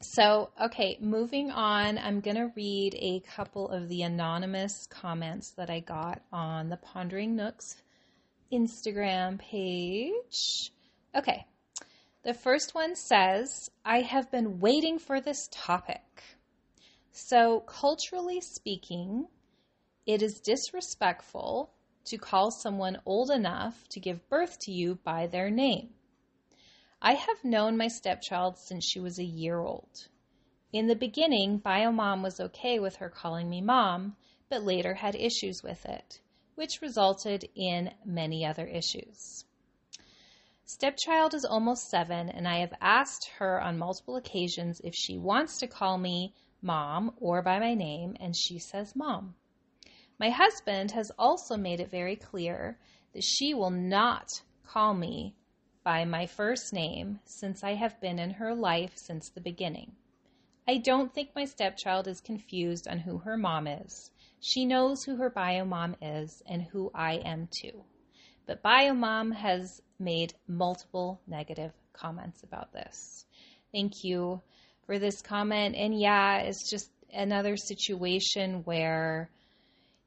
So, 0.01 0.49
okay, 0.61 0.97
moving 0.99 1.49
on, 1.49 1.97
I'm 1.97 2.19
going 2.19 2.35
to 2.35 2.51
read 2.57 2.93
a 2.95 3.21
couple 3.21 3.69
of 3.69 3.87
the 3.87 4.01
anonymous 4.01 4.85
comments 4.87 5.51
that 5.51 5.69
I 5.69 5.79
got 5.79 6.21
on 6.31 6.67
the 6.67 6.75
Pondering 6.75 7.37
Nook's 7.37 7.77
Instagram 8.51 9.39
page. 9.39 10.71
Okay, 11.15 11.45
the 12.23 12.33
first 12.33 12.75
one 12.75 12.95
says, 12.95 13.71
I 13.85 14.01
have 14.01 14.29
been 14.29 14.59
waiting 14.59 14.99
for 14.99 15.21
this 15.21 15.47
topic. 15.51 16.01
So, 17.13 17.61
culturally 17.61 18.41
speaking, 18.41 19.27
it 20.05 20.21
is 20.21 20.41
disrespectful 20.41 21.71
to 22.07 22.17
call 22.17 22.51
someone 22.51 23.01
old 23.05 23.29
enough 23.29 23.87
to 23.89 23.99
give 23.99 24.27
birth 24.29 24.57
to 24.59 24.71
you 24.71 24.95
by 25.03 25.27
their 25.27 25.49
name. 25.49 25.93
I 27.01 27.13
have 27.13 27.43
known 27.43 27.77
my 27.77 27.87
stepchild 27.87 28.57
since 28.57 28.85
she 28.85 28.99
was 28.99 29.19
a 29.19 29.23
year 29.23 29.59
old. 29.59 30.07
In 30.73 30.87
the 30.87 30.95
beginning, 30.95 31.59
Biomom 31.59 32.23
was 32.23 32.39
okay 32.39 32.79
with 32.79 32.95
her 32.97 33.09
calling 33.09 33.49
me 33.49 33.61
mom, 33.61 34.15
but 34.49 34.63
later 34.63 34.95
had 34.95 35.15
issues 35.15 35.61
with 35.63 35.85
it, 35.85 36.19
which 36.55 36.81
resulted 36.81 37.47
in 37.55 37.93
many 38.03 38.45
other 38.45 38.65
issues. 38.65 39.45
Stepchild 40.65 41.33
is 41.33 41.45
almost 41.45 41.89
seven, 41.89 42.29
and 42.29 42.47
I 42.47 42.59
have 42.59 42.73
asked 42.81 43.29
her 43.37 43.61
on 43.61 43.77
multiple 43.77 44.17
occasions 44.17 44.81
if 44.83 44.93
she 44.95 45.17
wants 45.17 45.57
to 45.59 45.67
call 45.67 45.97
me 45.97 46.33
mom 46.61 47.13
or 47.21 47.41
by 47.41 47.59
my 47.59 47.73
name, 47.73 48.17
and 48.19 48.35
she 48.35 48.59
says 48.59 48.95
mom. 48.95 49.35
My 50.19 50.29
husband 50.29 50.91
has 50.91 51.11
also 51.17 51.57
made 51.57 51.79
it 51.79 51.91
very 51.91 52.15
clear 52.15 52.77
that 53.13 53.23
she 53.23 53.53
will 53.53 53.71
not 53.71 54.41
call 54.65 54.93
me 54.93 55.35
by 55.83 56.05
my 56.05 56.25
first 56.25 56.73
name 56.73 57.19
since 57.25 57.63
I 57.63 57.75
have 57.75 58.01
been 58.01 58.19
in 58.19 58.31
her 58.31 58.53
life 58.53 58.93
since 58.95 59.29
the 59.29 59.41
beginning. 59.41 59.95
I 60.67 60.77
don't 60.77 61.13
think 61.13 61.29
my 61.35 61.45
stepchild 61.45 62.07
is 62.07 62.19
confused 62.19 62.87
on 62.87 62.99
who 62.99 63.19
her 63.19 63.37
mom 63.37 63.67
is. 63.67 64.11
She 64.41 64.65
knows 64.65 65.03
who 65.03 65.15
her 65.15 65.29
bio 65.29 65.65
mom 65.65 65.95
is 66.01 66.43
and 66.45 66.61
who 66.61 66.91
I 66.93 67.13
am 67.15 67.47
too. 67.61 67.83
But 68.45 68.63
BioMom 68.63 69.33
has 69.35 69.81
made 69.99 70.33
multiple 70.47 71.19
negative 71.27 71.73
comments 71.93 72.43
about 72.43 72.71
this. 72.71 73.25
Thank 73.73 74.03
you 74.03 74.41
for 74.85 74.99
this 74.99 75.21
comment. 75.21 75.75
And 75.75 75.99
yeah, 75.99 76.39
it's 76.39 76.69
just 76.69 76.89
another 77.13 77.57
situation 77.57 78.61
where, 78.63 79.29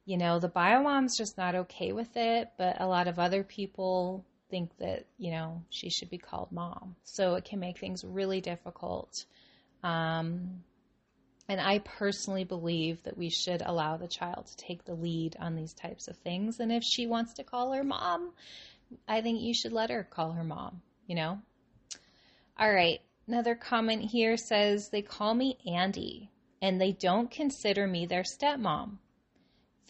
you 0.05 0.17
know, 0.17 0.39
the 0.39 0.49
biomom's 0.49 1.17
just 1.17 1.37
not 1.37 1.55
okay 1.55 1.91
with 1.91 2.15
it, 2.15 2.49
but 2.57 2.81
a 2.81 2.87
lot 2.87 3.07
of 3.07 3.19
other 3.19 3.43
people 3.43 4.25
think 4.49 4.75
that, 4.79 5.05
you 5.17 5.31
know, 5.31 5.63
she 5.69 5.89
should 5.89 6.09
be 6.09 6.17
called 6.17 6.51
mom. 6.51 6.95
So 7.03 7.35
it 7.35 7.45
can 7.45 7.59
make 7.59 7.79
things 7.79 8.03
really 8.03 8.41
difficult. 8.41 9.25
Um, 9.83 10.63
and 11.47 11.59
I 11.59 11.79
personally 11.79 12.43
believe 12.43 13.03
that 13.03 13.17
we 13.17 13.29
should 13.29 13.61
allow 13.65 13.97
the 13.97 14.07
child 14.07 14.47
to 14.47 14.55
take 14.57 14.85
the 14.85 14.93
lead 14.93 15.35
on 15.39 15.55
these 15.55 15.73
types 15.73 16.07
of 16.07 16.17
things. 16.17 16.59
And 16.59 16.71
if 16.71 16.83
she 16.83 17.07
wants 17.07 17.33
to 17.33 17.43
call 17.43 17.73
her 17.73 17.83
mom, 17.83 18.31
I 19.07 19.21
think 19.21 19.41
you 19.41 19.53
should 19.53 19.73
let 19.73 19.89
her 19.89 20.03
call 20.03 20.31
her 20.31 20.43
mom, 20.43 20.81
you 21.07 21.15
know? 21.15 21.39
All 22.59 22.71
right. 22.71 23.01
Another 23.27 23.55
comment 23.55 24.03
here 24.11 24.35
says 24.37 24.89
they 24.89 25.01
call 25.01 25.33
me 25.33 25.57
Andy 25.65 26.31
and 26.61 26.79
they 26.79 26.91
don't 26.91 27.31
consider 27.31 27.87
me 27.87 28.05
their 28.05 28.23
stepmom. 28.23 28.97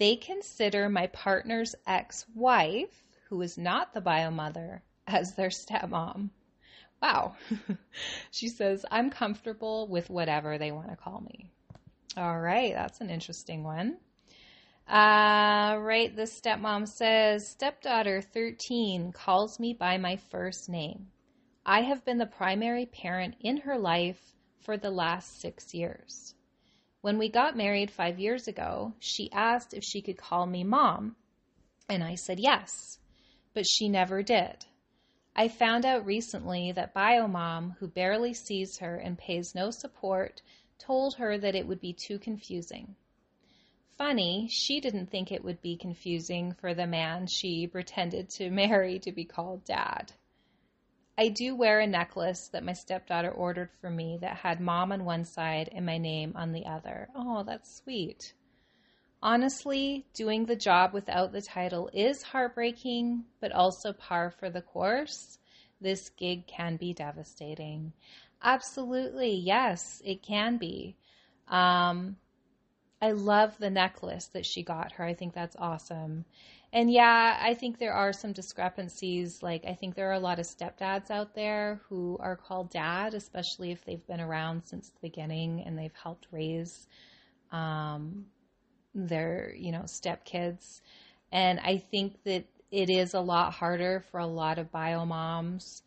They 0.01 0.15
consider 0.15 0.89
my 0.89 1.05
partner's 1.05 1.75
ex 1.85 2.25
wife, 2.33 3.03
who 3.29 3.39
is 3.43 3.55
not 3.55 3.93
the 3.93 4.01
bio 4.01 4.31
mother, 4.31 4.81
as 5.05 5.35
their 5.35 5.49
stepmom. 5.49 6.31
Wow. 7.03 7.35
she 8.31 8.47
says, 8.47 8.83
I'm 8.89 9.11
comfortable 9.11 9.87
with 9.87 10.09
whatever 10.09 10.57
they 10.57 10.71
want 10.71 10.89
to 10.89 10.95
call 10.95 11.21
me. 11.21 11.51
All 12.17 12.39
right, 12.39 12.73
that's 12.73 12.99
an 12.99 13.11
interesting 13.11 13.63
one. 13.63 13.97
Uh, 14.89 15.77
right, 15.79 16.11
the 16.15 16.23
stepmom 16.23 16.87
says, 16.87 17.47
Stepdaughter 17.47 18.23
13 18.23 19.11
calls 19.11 19.59
me 19.59 19.71
by 19.71 19.99
my 19.99 20.15
first 20.15 20.67
name. 20.67 21.11
I 21.63 21.81
have 21.81 22.03
been 22.03 22.17
the 22.17 22.25
primary 22.25 22.87
parent 22.87 23.35
in 23.39 23.57
her 23.57 23.77
life 23.77 24.33
for 24.63 24.77
the 24.77 24.89
last 24.89 25.39
six 25.39 25.75
years. 25.75 26.33
When 27.01 27.17
we 27.17 27.29
got 27.29 27.57
married 27.57 27.89
five 27.89 28.19
years 28.19 28.47
ago, 28.47 28.93
she 28.99 29.31
asked 29.31 29.73
if 29.73 29.83
she 29.83 30.01
could 30.01 30.17
call 30.17 30.45
me 30.45 30.63
mom, 30.63 31.15
and 31.89 32.03
I 32.03 32.13
said 32.13 32.39
yes, 32.39 32.99
but 33.53 33.65
she 33.67 33.89
never 33.89 34.21
did. 34.21 34.65
I 35.35 35.47
found 35.47 35.83
out 35.83 36.05
recently 36.05 36.71
that 36.73 36.93
BioMom, 36.93 37.77
who 37.77 37.87
barely 37.87 38.33
sees 38.33 38.77
her 38.77 38.97
and 38.97 39.17
pays 39.17 39.55
no 39.55 39.71
support, 39.71 40.43
told 40.77 41.15
her 41.15 41.39
that 41.39 41.55
it 41.55 41.67
would 41.67 41.81
be 41.81 41.93
too 41.93 42.19
confusing. 42.19 42.95
Funny, 43.97 44.47
she 44.49 44.79
didn't 44.79 45.07
think 45.09 45.31
it 45.31 45.43
would 45.43 45.61
be 45.61 45.77
confusing 45.77 46.53
for 46.53 46.73
the 46.73 46.87
man 46.87 47.25
she 47.27 47.65
pretended 47.65 48.29
to 48.29 48.49
marry 48.51 48.99
to 48.99 49.11
be 49.11 49.25
called 49.25 49.63
dad. 49.63 50.11
I 51.21 51.27
do 51.27 51.55
wear 51.55 51.79
a 51.79 51.85
necklace 51.85 52.47
that 52.47 52.63
my 52.63 52.73
stepdaughter 52.73 53.29
ordered 53.29 53.69
for 53.79 53.91
me 53.91 54.17
that 54.21 54.37
had 54.37 54.59
mom 54.59 54.91
on 54.91 55.05
one 55.05 55.23
side 55.23 55.69
and 55.71 55.85
my 55.85 55.99
name 55.99 56.33
on 56.35 56.51
the 56.51 56.65
other. 56.65 57.09
Oh, 57.15 57.43
that's 57.43 57.75
sweet. 57.75 58.33
Honestly, 59.21 60.07
doing 60.15 60.45
the 60.45 60.55
job 60.55 60.93
without 60.93 61.31
the 61.31 61.43
title 61.43 61.91
is 61.93 62.23
heartbreaking, 62.23 63.25
but 63.39 63.51
also 63.51 63.93
par 63.93 64.31
for 64.31 64.49
the 64.49 64.63
course. 64.63 65.37
This 65.79 66.09
gig 66.09 66.47
can 66.47 66.77
be 66.77 66.91
devastating. 66.91 67.93
Absolutely, 68.41 69.35
yes, 69.35 70.01
it 70.03 70.23
can 70.23 70.57
be. 70.57 70.95
Um, 71.47 72.15
I 73.01 73.11
love 73.11 73.57
the 73.57 73.69
necklace 73.69 74.27
that 74.33 74.45
she 74.45 74.61
got 74.63 74.93
her. 74.93 75.03
I 75.03 75.15
think 75.15 75.33
that's 75.33 75.55
awesome. 75.57 76.25
And 76.71 76.91
yeah, 76.91 77.37
I 77.41 77.55
think 77.55 77.79
there 77.79 77.93
are 77.93 78.13
some 78.13 78.31
discrepancies. 78.31 79.41
Like, 79.41 79.65
I 79.65 79.73
think 79.73 79.95
there 79.95 80.09
are 80.09 80.13
a 80.13 80.19
lot 80.19 80.39
of 80.39 80.45
stepdads 80.45 81.09
out 81.09 81.33
there 81.33 81.81
who 81.89 82.17
are 82.21 82.35
called 82.35 82.69
dad, 82.69 83.13
especially 83.13 83.71
if 83.71 83.83
they've 83.83 84.05
been 84.07 84.21
around 84.21 84.63
since 84.65 84.89
the 84.89 84.99
beginning 85.01 85.63
and 85.65 85.77
they've 85.77 85.95
helped 86.01 86.27
raise 86.31 86.87
um, 87.51 88.25
their, 88.93 89.53
you 89.57 89.71
know, 89.71 89.83
stepkids. 89.83 90.81
And 91.31 91.59
I 91.59 91.77
think 91.77 92.23
that 92.23 92.45
it 92.71 92.89
is 92.89 93.13
a 93.13 93.19
lot 93.19 93.53
harder 93.53 94.05
for 94.11 94.19
a 94.19 94.27
lot 94.27 94.59
of 94.59 94.71
bio 94.71 95.05
moms 95.05 95.81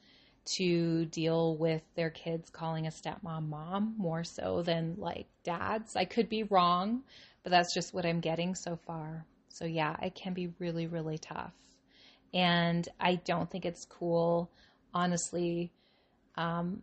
to 0.44 1.06
deal 1.06 1.56
with 1.56 1.82
their 1.94 2.10
kids 2.10 2.50
calling 2.50 2.86
a 2.86 2.90
stepmom 2.90 3.48
mom 3.48 3.94
more 3.96 4.24
so 4.24 4.62
than 4.62 4.96
like 4.98 5.26
dads. 5.42 5.96
I 5.96 6.04
could 6.04 6.28
be 6.28 6.42
wrong, 6.42 7.02
but 7.42 7.50
that's 7.50 7.74
just 7.74 7.94
what 7.94 8.04
I'm 8.04 8.20
getting 8.20 8.54
so 8.54 8.76
far. 8.86 9.24
So 9.48 9.64
yeah, 9.64 9.96
it 10.02 10.14
can 10.14 10.34
be 10.34 10.52
really, 10.58 10.86
really 10.86 11.18
tough. 11.18 11.54
And 12.32 12.86
I 13.00 13.16
don't 13.16 13.50
think 13.50 13.64
it's 13.64 13.84
cool, 13.84 14.50
honestly. 14.92 15.70
Um, 16.36 16.82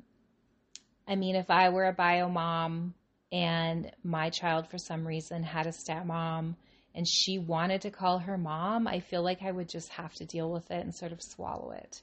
I 1.07 1.15
mean, 1.15 1.35
if 1.35 1.49
I 1.49 1.69
were 1.69 1.85
a 1.85 1.93
bio 1.93 2.29
mom 2.29 2.93
and 3.31 3.91
my 4.03 4.29
child 4.29 4.67
for 4.67 4.77
some 4.77 5.05
reason 5.05 5.43
had 5.43 5.67
a 5.67 5.71
stepmom 5.71 6.55
and 6.95 7.07
she 7.07 7.37
wanted 7.37 7.81
to 7.81 7.91
call 7.91 8.19
her 8.19 8.37
mom, 8.37 8.87
I 8.87 9.01
feel 9.01 9.21
like 9.21 9.41
I 9.43 9.51
would 9.51 9.69
just 9.69 9.89
have 9.89 10.13
to 10.15 10.25
deal 10.25 10.49
with 10.51 10.71
it 10.71 10.83
and 10.83 10.95
sort 10.95 11.11
of 11.11 11.21
swallow 11.21 11.71
it. 11.71 12.01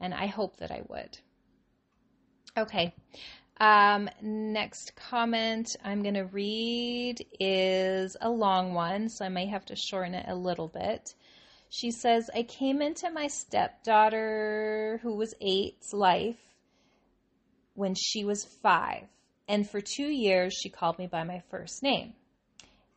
And 0.00 0.12
I 0.12 0.26
hope 0.26 0.58
that 0.58 0.70
I 0.70 0.82
would. 0.88 1.18
Okay. 2.56 2.94
Um, 3.58 4.10
next 4.20 4.94
comment 4.96 5.76
I'm 5.82 6.02
going 6.02 6.14
to 6.14 6.26
read 6.26 7.26
is 7.40 8.16
a 8.20 8.28
long 8.28 8.74
one, 8.74 9.08
so 9.08 9.24
I 9.24 9.30
may 9.30 9.46
have 9.46 9.64
to 9.66 9.76
shorten 9.76 10.14
it 10.14 10.26
a 10.28 10.34
little 10.34 10.68
bit. 10.68 11.14
She 11.70 11.90
says, 11.90 12.30
I 12.34 12.42
came 12.42 12.82
into 12.82 13.10
my 13.10 13.26
stepdaughter, 13.26 15.00
who 15.02 15.16
was 15.16 15.34
eight's 15.40 15.92
life 15.92 16.38
when 17.74 17.94
she 17.94 18.24
was 18.24 18.44
five. 18.62 19.04
And 19.48 19.68
for 19.68 19.80
two 19.80 20.08
years, 20.08 20.54
she 20.54 20.68
called 20.68 20.98
me 20.98 21.06
by 21.06 21.24
my 21.24 21.42
first 21.50 21.82
name. 21.82 22.14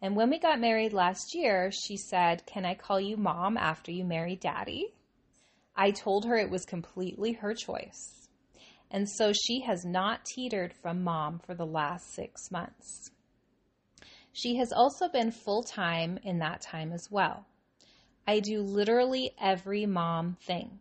And 0.01 0.15
when 0.15 0.29
we 0.29 0.39
got 0.39 0.59
married 0.59 0.93
last 0.93 1.35
year, 1.35 1.71
she 1.71 1.97
said, 1.97 2.45
Can 2.45 2.65
I 2.65 2.73
call 2.73 2.99
you 2.99 3.17
mom 3.17 3.57
after 3.57 3.91
you 3.91 4.05
marry 4.05 4.35
daddy? 4.35 4.93
I 5.79 5.91
told 5.91 6.25
her 6.25 6.35
it 6.35 6.49
was 6.49 6.65
completely 6.65 7.31
her 7.33 7.53
choice 7.55 8.19
and 8.91 9.07
so 9.09 9.31
she 9.33 9.61
has 9.61 9.85
not 9.85 10.25
teetered 10.25 10.73
from 10.73 11.03
mom 11.03 11.39
for 11.39 11.53
the 11.53 11.65
last 11.65 12.13
six 12.13 12.51
months. 12.51 13.11
She 14.31 14.55
has 14.55 14.71
also 14.71 15.07
been 15.07 15.31
full 15.31 15.63
time 15.63 16.19
in 16.23 16.39
that 16.39 16.61
time 16.61 16.91
as 16.91 17.11
well. 17.11 17.45
I 18.27 18.39
do 18.39 18.61
literally 18.61 19.31
every 19.39 19.85
mom 19.85 20.37
thing. 20.41 20.79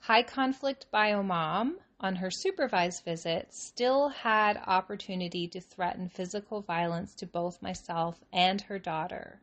High 0.00 0.22
conflict 0.22 0.86
bio 0.90 1.22
mom 1.22 1.78
on 2.00 2.16
her 2.16 2.30
supervised 2.30 3.04
visit 3.04 3.52
still 3.52 4.08
had 4.08 4.62
opportunity 4.66 5.46
to 5.48 5.60
threaten 5.60 6.08
physical 6.08 6.60
violence 6.62 7.14
to 7.16 7.26
both 7.26 7.60
myself 7.60 8.18
and 8.32 8.62
her 8.62 8.78
daughter. 8.78 9.40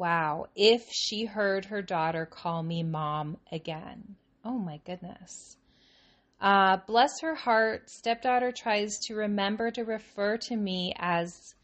Wow, 0.00 0.46
if 0.56 0.90
she 0.90 1.26
heard 1.26 1.66
her 1.66 1.82
daughter 1.82 2.24
call 2.24 2.62
me 2.62 2.82
mom 2.82 3.36
again. 3.52 4.16
Oh 4.42 4.56
my 4.58 4.78
goodness. 4.86 5.58
Uh, 6.40 6.78
bless 6.86 7.20
her 7.20 7.34
heart, 7.34 7.90
stepdaughter 7.90 8.50
tries 8.50 8.96
to 9.08 9.14
remember 9.14 9.70
to 9.72 9.84
refer 9.84 10.38
to 10.38 10.56
me 10.56 10.94
as 10.96 11.54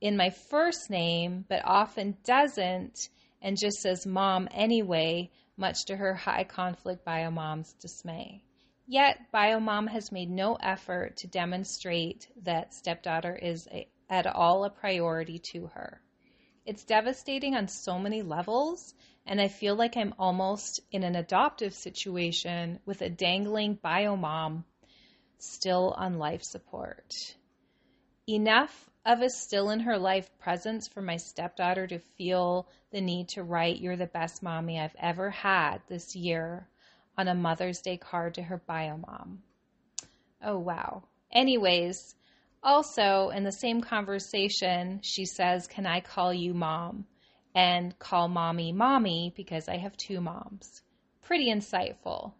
in 0.00 0.16
my 0.16 0.30
first 0.30 0.90
name, 0.90 1.44
but 1.48 1.62
often 1.64 2.16
doesn't 2.24 3.10
and 3.40 3.56
just 3.56 3.76
says 3.76 4.04
mom 4.04 4.48
anyway, 4.50 5.30
much 5.56 5.84
to 5.86 5.94
her 5.94 6.14
high 6.14 6.42
conflict 6.42 7.04
bio 7.04 7.30
mom's 7.30 7.74
dismay. 7.74 8.42
Yet, 8.88 9.18
bio 9.30 9.60
mom 9.60 9.86
has 9.86 10.10
made 10.10 10.30
no 10.30 10.56
effort 10.56 11.16
to 11.18 11.28
demonstrate 11.28 12.26
that 12.42 12.74
stepdaughter 12.74 13.36
is 13.36 13.68
a, 13.70 13.86
at 14.10 14.26
all 14.26 14.64
a 14.64 14.70
priority 14.70 15.38
to 15.52 15.68
her. 15.68 16.00
It's 16.66 16.84
devastating 16.84 17.54
on 17.54 17.68
so 17.68 17.98
many 17.98 18.22
levels, 18.22 18.94
and 19.26 19.38
I 19.38 19.48
feel 19.48 19.74
like 19.74 19.98
I'm 19.98 20.14
almost 20.18 20.80
in 20.90 21.02
an 21.02 21.14
adoptive 21.14 21.74
situation 21.74 22.80
with 22.86 23.02
a 23.02 23.10
dangling 23.10 23.74
bio 23.74 24.16
mom 24.16 24.64
still 25.36 25.94
on 25.98 26.18
life 26.18 26.42
support. 26.42 27.12
Enough 28.26 28.88
of 29.04 29.20
a 29.20 29.28
still 29.28 29.68
in 29.68 29.80
her 29.80 29.98
life 29.98 30.30
presence 30.38 30.88
for 30.88 31.02
my 31.02 31.18
stepdaughter 31.18 31.86
to 31.86 31.98
feel 31.98 32.66
the 32.90 33.02
need 33.02 33.28
to 33.30 33.42
write, 33.42 33.80
You're 33.80 33.96
the 33.96 34.06
best 34.06 34.42
mommy 34.42 34.80
I've 34.80 34.96
ever 34.98 35.28
had 35.28 35.82
this 35.88 36.16
year 36.16 36.66
on 37.18 37.28
a 37.28 37.34
Mother's 37.34 37.82
Day 37.82 37.98
card 37.98 38.34
to 38.34 38.42
her 38.42 38.56
bio 38.56 38.96
mom. 38.96 39.42
Oh, 40.42 40.58
wow. 40.58 41.02
Anyways, 41.30 42.14
also 42.64 43.30
in 43.30 43.44
the 43.44 43.52
same 43.52 43.80
conversation, 43.80 45.00
she 45.02 45.24
says, 45.26 45.66
Can 45.66 45.86
I 45.86 46.00
call 46.00 46.34
you 46.34 46.54
mom? 46.54 47.06
and 47.54 47.96
call 47.98 48.28
mommy 48.28 48.72
mommy 48.72 49.32
because 49.36 49.68
I 49.68 49.76
have 49.76 49.96
two 49.96 50.20
moms. 50.20 50.82
Pretty 51.22 51.52
insightful. 51.52 52.32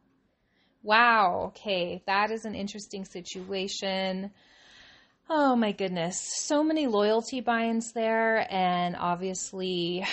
Wow, 0.82 1.46
okay, 1.48 2.02
that 2.06 2.30
is 2.30 2.44
an 2.44 2.54
interesting 2.54 3.04
situation. 3.04 4.32
Oh 5.30 5.56
my 5.56 5.72
goodness, 5.72 6.20
so 6.36 6.62
many 6.62 6.86
loyalty 6.86 7.40
binds 7.40 7.92
there, 7.92 8.46
and 8.52 8.94
obviously 8.94 10.04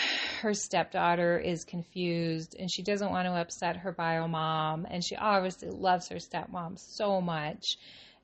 her 0.42 0.54
stepdaughter 0.54 1.38
is 1.38 1.66
confused 1.66 2.56
and 2.58 2.72
she 2.72 2.82
doesn't 2.82 3.12
want 3.12 3.28
to 3.28 3.34
upset 3.34 3.76
her 3.78 3.92
bio 3.92 4.28
mom 4.28 4.88
and 4.90 5.04
she 5.04 5.16
obviously 5.16 5.70
loves 5.70 6.08
her 6.08 6.16
stepmom 6.16 6.80
so 6.80 7.20
much 7.22 7.76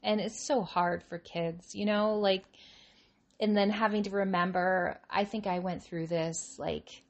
and 0.04 0.20
it's 0.20 0.40
so 0.40 0.62
hard 0.62 1.04
for 1.04 1.18
kids 1.18 1.76
you 1.76 1.86
know 1.86 2.18
like 2.20 2.44
and 3.40 3.56
then 3.56 3.70
having 3.70 4.04
to 4.04 4.10
remember 4.10 5.00
i 5.10 5.24
think 5.24 5.48
i 5.48 5.60
went 5.60 5.84
through 5.84 6.08
this 6.08 6.56
like 6.58 7.04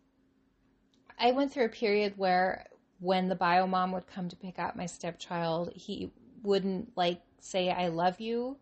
i 1.19 1.32
went 1.32 1.52
through 1.52 1.65
a 1.65 1.69
period 1.69 2.13
where 2.17 2.65
when 3.00 3.28
the 3.28 3.36
bio 3.36 3.67
mom 3.67 3.91
would 3.91 4.08
come 4.08 4.30
to 4.30 4.36
pick 4.36 4.60
up 4.60 4.76
my 4.76 4.86
stepchild 4.86 5.71
he 5.73 6.12
wouldn't 6.43 6.89
like 6.95 7.21
say 7.39 7.69
i 7.69 7.88
love 7.88 8.19
you 8.19 8.58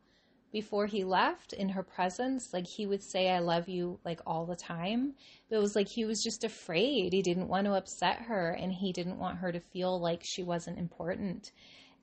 before 0.56 0.86
he 0.86 1.04
left 1.04 1.52
in 1.52 1.68
her 1.68 1.84
presence. 1.84 2.54
Like 2.54 2.66
he 2.66 2.86
would 2.86 3.04
say 3.04 3.30
i 3.30 3.40
love 3.40 3.68
you 3.68 4.00
like 4.06 4.22
all 4.26 4.46
the 4.46 4.56
time. 4.56 5.14
But 5.50 5.58
it 5.58 5.62
was 5.62 5.76
like 5.76 5.90
he 5.90 6.06
was 6.06 6.24
just 6.24 6.46
afraid. 6.46 7.12
He 7.12 7.22
didn't 7.22 7.50
want 7.50 7.66
to 7.68 7.74
upset 7.74 8.20
her 8.20 8.52
and 8.52 8.72
he 8.72 8.94
didn't 8.94 9.20
want 9.20 9.40
her 9.40 9.52
to 9.52 9.60
feel 9.60 10.00
like 10.00 10.24
she 10.24 10.44
wasn't 10.44 10.80
important 10.80 11.52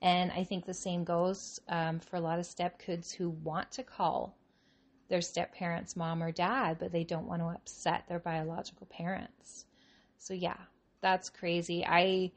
and 0.02 0.30
i 0.32 0.44
think 0.44 0.66
the 0.66 0.74
same 0.74 1.04
goes 1.04 1.58
um, 1.68 1.98
for 1.98 2.16
a 2.16 2.20
lot 2.20 2.38
of 2.38 2.44
step 2.44 2.78
kids 2.78 3.10
who 3.10 3.30
want 3.30 3.70
to 3.70 3.82
call 3.82 4.36
their 5.08 5.22
step 5.22 5.54
parents 5.54 5.96
mom 5.96 6.22
or 6.22 6.30
dad 6.30 6.76
but 6.78 6.92
they 6.92 7.04
don't 7.04 7.26
want 7.26 7.40
to 7.40 7.48
upset 7.48 8.04
their 8.08 8.18
biological 8.18 8.86
parents 8.86 9.64
so 10.18 10.34
yeah 10.34 10.58
that's 11.00 11.30
crazy 11.30 11.84
i 11.86 12.30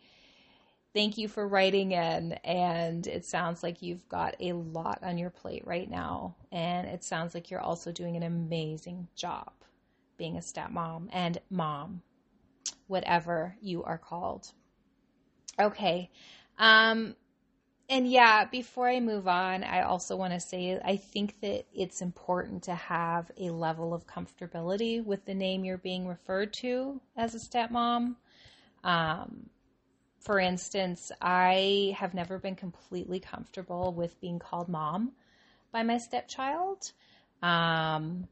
thank 0.96 1.18
you 1.18 1.28
for 1.28 1.48
writing 1.48 1.92
in. 1.92 2.34
And 2.44 3.06
it 3.06 3.26
sounds 3.26 3.62
like 3.62 3.84
you've 3.84 4.08
got 4.10 4.36
a 4.40 4.54
lot 4.54 5.00
on 5.04 5.20
your 5.20 5.30
plate 5.30 5.68
right 5.68 5.92
now. 5.92 6.36
And 6.52 6.88
it 6.88 7.04
sounds 7.04 7.36
like 7.36 7.52
you're 7.52 7.60
also 7.60 7.92
doing 7.92 8.16
an 8.16 8.24
amazing 8.24 9.10
job 9.16 9.52
being 10.18 10.38
a 10.38 10.40
stepmom 10.40 11.10
and 11.12 11.38
mom, 11.50 12.02
whatever 12.88 13.58
you 13.62 13.84
are 13.84 13.98
called. 13.98 14.54
Okay. 15.60 16.10
Um, 16.58 17.16
and 17.88 18.10
yeah, 18.10 18.46
before 18.46 18.90
I 18.90 19.00
move 19.00 19.28
on, 19.28 19.64
I 19.64 19.82
also 19.84 20.16
want 20.16 20.34
to 20.34 20.40
say 20.40 20.80
I 20.84 20.98
think 20.98 21.40
that 21.42 21.66
it's 21.74 22.02
important 22.02 22.64
to 22.64 22.74
have 22.74 23.30
a 23.38 23.52
level 23.52 23.94
of 23.94 24.08
comfortability 24.08 25.04
with 25.04 25.26
the 25.26 25.36
name 25.36 25.64
you're 25.64 25.78
being 25.78 26.08
referred 26.08 26.54
to 26.62 27.00
as 27.16 27.36
a 27.36 27.40
stepmom. 27.40 28.16
Um, 28.84 29.50
for 30.20 30.40
instance, 30.40 31.12
I 31.22 31.96
have 32.00 32.16
never 32.16 32.40
been 32.40 32.56
completely 32.56 33.20
comfortable 33.20 33.94
with 33.94 34.20
being 34.20 34.40
called 34.40 34.68
mom 34.68 35.12
by 35.72 35.84
my 35.84 36.00
stepchild. 36.00 36.92
Um, 37.44 38.28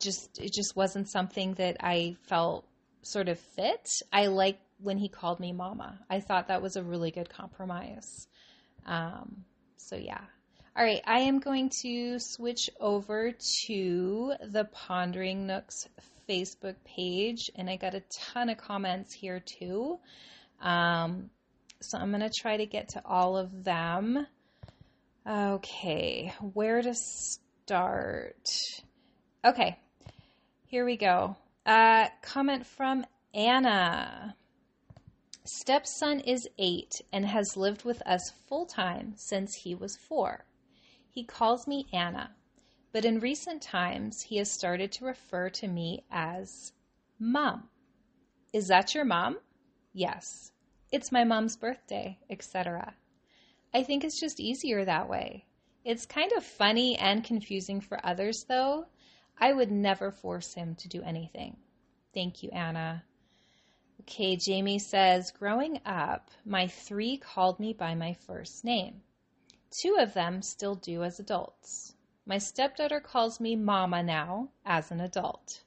just 0.00 0.38
it 0.38 0.52
just 0.52 0.76
wasn't 0.76 1.08
something 1.08 1.54
that 1.54 1.78
I 1.80 2.16
felt 2.28 2.66
sort 3.00 3.30
of 3.30 3.38
fit. 3.38 3.88
I 4.12 4.26
like 4.26 4.60
when 4.80 4.98
he 4.98 5.08
called 5.08 5.40
me 5.40 5.52
mama. 5.52 5.98
I 6.10 6.20
thought 6.20 6.48
that 6.48 6.60
was 6.60 6.76
a 6.76 6.82
really 6.82 7.10
good 7.10 7.30
compromise. 7.30 8.28
Um, 8.86 9.44
so 9.76 9.96
yeah. 9.96 10.20
All 10.76 10.84
right, 10.84 11.02
I 11.04 11.20
am 11.20 11.40
going 11.40 11.70
to 11.82 12.20
switch 12.20 12.70
over 12.78 13.32
to 13.66 14.34
the 14.40 14.64
Pondering 14.64 15.46
Nook's 15.46 15.88
Facebook 16.28 16.76
page, 16.84 17.50
and 17.56 17.68
I 17.68 17.76
got 17.76 17.94
a 17.94 18.02
ton 18.32 18.48
of 18.48 18.58
comments 18.58 19.12
here 19.12 19.40
too. 19.40 19.98
Um, 20.60 21.30
so 21.80 21.98
I'm 21.98 22.10
going 22.10 22.20
to 22.20 22.30
try 22.30 22.58
to 22.58 22.66
get 22.66 22.90
to 22.90 23.02
all 23.04 23.36
of 23.36 23.64
them. 23.64 24.26
Okay, 25.28 26.32
where 26.40 26.80
to 26.80 26.94
start? 26.94 28.48
Okay, 29.44 29.76
here 30.66 30.84
we 30.84 30.96
go. 30.96 31.36
Uh, 31.66 32.06
comment 32.22 32.66
from 32.66 33.04
Anna. 33.34 34.36
Stepson 35.48 36.20
is 36.20 36.48
eight 36.58 36.92
and 37.12 37.26
has 37.26 37.56
lived 37.56 37.84
with 37.84 38.02
us 38.02 38.32
full 38.48 38.66
time 38.66 39.14
since 39.16 39.54
he 39.54 39.74
was 39.74 39.96
four. 39.96 40.46
He 41.08 41.24
calls 41.24 41.66
me 41.66 41.88
Anna, 41.92 42.36
but 42.92 43.04
in 43.04 43.20
recent 43.20 43.62
times 43.62 44.22
he 44.22 44.36
has 44.36 44.52
started 44.52 44.92
to 44.92 45.04
refer 45.04 45.50
to 45.50 45.68
me 45.68 46.04
as 46.10 46.72
Mom. 47.18 47.70
Is 48.52 48.68
that 48.68 48.94
your 48.94 49.04
mom? 49.04 49.38
Yes 49.92 50.52
it's 50.90 51.12
my 51.12 51.24
mom's 51.24 51.56
birthday, 51.56 52.18
etc. 52.30 52.94
I 53.74 53.82
think 53.82 54.04
it's 54.04 54.20
just 54.20 54.40
easier 54.40 54.84
that 54.84 55.08
way. 55.08 55.46
It's 55.84 56.06
kind 56.06 56.32
of 56.32 56.44
funny 56.44 56.96
and 56.98 57.24
confusing 57.24 57.80
for 57.80 58.04
others, 58.04 58.44
though. 58.48 58.86
I 59.38 59.52
would 59.52 59.70
never 59.70 60.10
force 60.10 60.54
him 60.54 60.74
to 60.76 60.88
do 60.88 61.02
anything. 61.02 61.58
Thank 62.14 62.42
you, 62.42 62.50
Anna. 62.50 63.04
Okay, 64.02 64.36
Jamie 64.36 64.78
says, 64.78 65.30
Growing 65.30 65.80
up, 65.84 66.30
my 66.44 66.66
three 66.66 67.16
called 67.16 67.58
me 67.58 67.72
by 67.72 67.94
my 67.94 68.14
first 68.14 68.64
name. 68.64 69.02
Two 69.70 69.96
of 69.98 70.14
them 70.14 70.40
still 70.40 70.74
do 70.74 71.02
as 71.02 71.20
adults. 71.20 71.94
My 72.24 72.38
stepdaughter 72.38 73.00
calls 73.00 73.40
me 73.40 73.56
Mama 73.56 74.02
now 74.02 74.50
as 74.64 74.90
an 74.90 75.00
adult. 75.00 75.62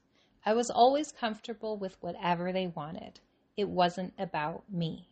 I 0.45 0.53
was 0.53 0.71
always 0.71 1.11
comfortable 1.11 1.77
with 1.77 2.01
whatever 2.01 2.51
they 2.51 2.67
wanted. 2.67 3.19
It 3.57 3.69
wasn't 3.69 4.13
about 4.17 4.63
me. 4.71 5.07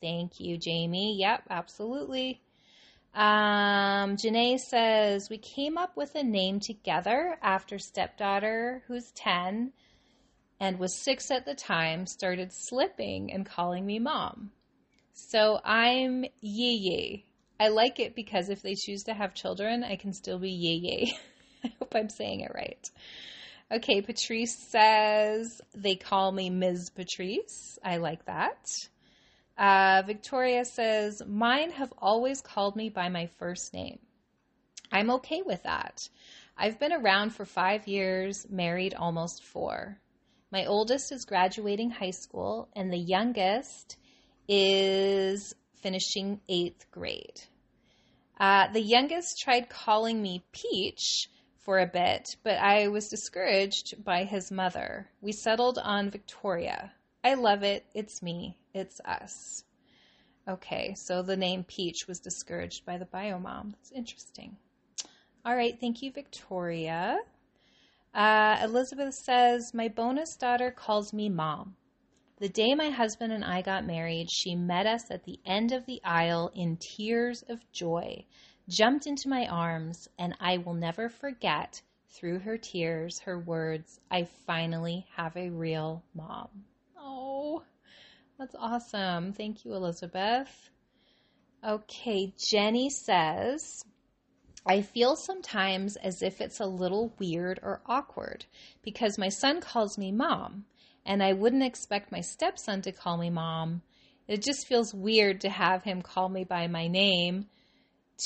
Thank 0.00 0.38
you, 0.38 0.58
Jamie. 0.58 1.16
Yep, 1.18 1.44
absolutely. 1.50 2.42
Um, 3.14 4.16
Janae 4.16 4.58
says, 4.58 5.28
We 5.28 5.38
came 5.38 5.76
up 5.76 5.96
with 5.96 6.14
a 6.14 6.22
name 6.22 6.60
together 6.60 7.38
after 7.42 7.78
stepdaughter, 7.78 8.82
who's 8.86 9.10
10 9.12 9.72
and 10.62 10.78
was 10.78 10.94
six 10.94 11.32
at 11.32 11.44
the 11.44 11.56
time, 11.56 12.06
started 12.06 12.52
slipping 12.52 13.32
and 13.32 13.44
calling 13.44 13.84
me 13.84 13.98
mom. 13.98 14.52
So 15.12 15.58
I'm 15.64 16.24
Yee 16.40 16.76
Yee. 16.76 17.26
I 17.58 17.66
like 17.66 17.98
it 17.98 18.14
because 18.14 18.48
if 18.48 18.62
they 18.62 18.76
choose 18.76 19.02
to 19.04 19.12
have 19.12 19.34
children, 19.34 19.82
I 19.82 19.96
can 19.96 20.12
still 20.12 20.38
be 20.38 20.52
Yee 20.52 20.80
Yee. 20.84 21.18
I 21.64 21.72
hope 21.80 21.92
I'm 21.96 22.08
saying 22.08 22.42
it 22.42 22.52
right. 22.54 22.88
Okay, 23.72 24.02
Patrice 24.02 24.54
says 24.54 25.60
they 25.74 25.96
call 25.96 26.30
me 26.30 26.48
Ms. 26.48 26.90
Patrice. 26.90 27.80
I 27.84 27.96
like 27.96 28.24
that. 28.26 28.64
Uh, 29.58 30.04
Victoria 30.06 30.64
says, 30.64 31.22
Mine 31.26 31.72
have 31.72 31.92
always 31.98 32.40
called 32.40 32.76
me 32.76 32.88
by 32.88 33.08
my 33.08 33.26
first 33.40 33.74
name. 33.74 33.98
I'm 34.92 35.10
okay 35.10 35.42
with 35.44 35.64
that. 35.64 35.98
I've 36.56 36.78
been 36.78 36.92
around 36.92 37.30
for 37.30 37.44
five 37.44 37.88
years, 37.88 38.46
married 38.48 38.94
almost 38.94 39.42
four. 39.42 39.98
My 40.52 40.66
oldest 40.66 41.10
is 41.12 41.24
graduating 41.24 41.90
high 41.90 42.10
school, 42.10 42.68
and 42.76 42.92
the 42.92 42.98
youngest 42.98 43.96
is 44.46 45.54
finishing 45.80 46.42
eighth 46.46 46.90
grade. 46.90 47.40
Uh, 48.38 48.70
the 48.70 48.82
youngest 48.82 49.38
tried 49.42 49.70
calling 49.70 50.20
me 50.20 50.44
Peach 50.52 51.30
for 51.56 51.78
a 51.78 51.86
bit, 51.86 52.36
but 52.44 52.58
I 52.58 52.88
was 52.88 53.08
discouraged 53.08 54.04
by 54.04 54.24
his 54.24 54.50
mother. 54.50 55.08
We 55.22 55.32
settled 55.32 55.78
on 55.78 56.10
Victoria. 56.10 56.92
I 57.24 57.34
love 57.34 57.62
it. 57.62 57.86
It's 57.94 58.22
me. 58.22 58.58
It's 58.74 59.00
us. 59.06 59.64
Okay, 60.46 60.94
so 60.96 61.22
the 61.22 61.36
name 61.36 61.64
Peach 61.64 62.06
was 62.06 62.20
discouraged 62.20 62.84
by 62.84 62.98
the 62.98 63.06
biomom. 63.06 63.72
That's 63.72 63.92
interesting. 63.92 64.58
All 65.46 65.56
right, 65.56 65.78
thank 65.80 66.02
you, 66.02 66.12
Victoria. 66.12 67.20
Uh, 68.14 68.58
Elizabeth 68.62 69.14
says, 69.14 69.72
My 69.72 69.88
bonus 69.88 70.36
daughter 70.36 70.70
calls 70.70 71.12
me 71.12 71.28
mom. 71.28 71.76
The 72.38 72.48
day 72.48 72.74
my 72.74 72.90
husband 72.90 73.32
and 73.32 73.44
I 73.44 73.62
got 73.62 73.86
married, 73.86 74.28
she 74.30 74.54
met 74.54 74.86
us 74.86 75.10
at 75.10 75.24
the 75.24 75.38
end 75.46 75.72
of 75.72 75.86
the 75.86 76.02
aisle 76.04 76.50
in 76.54 76.76
tears 76.76 77.42
of 77.48 77.60
joy, 77.72 78.24
jumped 78.68 79.06
into 79.06 79.28
my 79.28 79.46
arms, 79.46 80.08
and 80.18 80.34
I 80.40 80.58
will 80.58 80.74
never 80.74 81.08
forget, 81.08 81.80
through 82.10 82.40
her 82.40 82.58
tears, 82.58 83.20
her 83.20 83.38
words, 83.38 84.00
I 84.10 84.24
finally 84.24 85.06
have 85.16 85.36
a 85.36 85.50
real 85.50 86.02
mom. 86.14 86.48
Oh, 86.98 87.62
that's 88.38 88.56
awesome. 88.58 89.32
Thank 89.32 89.64
you, 89.64 89.74
Elizabeth. 89.74 90.70
Okay, 91.64 92.34
Jenny 92.50 92.90
says, 92.90 93.84
I 94.64 94.80
feel 94.80 95.16
sometimes 95.16 95.96
as 95.96 96.22
if 96.22 96.40
it's 96.40 96.60
a 96.60 96.66
little 96.66 97.14
weird 97.18 97.58
or 97.62 97.82
awkward 97.86 98.46
because 98.82 99.18
my 99.18 99.28
son 99.28 99.60
calls 99.60 99.98
me 99.98 100.12
mom, 100.12 100.66
and 101.04 101.22
I 101.22 101.32
wouldn't 101.32 101.64
expect 101.64 102.12
my 102.12 102.20
stepson 102.20 102.82
to 102.82 102.92
call 102.92 103.16
me 103.18 103.30
mom. 103.30 103.82
It 104.28 104.42
just 104.42 104.68
feels 104.68 104.94
weird 104.94 105.40
to 105.40 105.50
have 105.50 105.82
him 105.82 106.00
call 106.00 106.28
me 106.28 106.44
by 106.44 106.68
my 106.68 106.86
name 106.86 107.46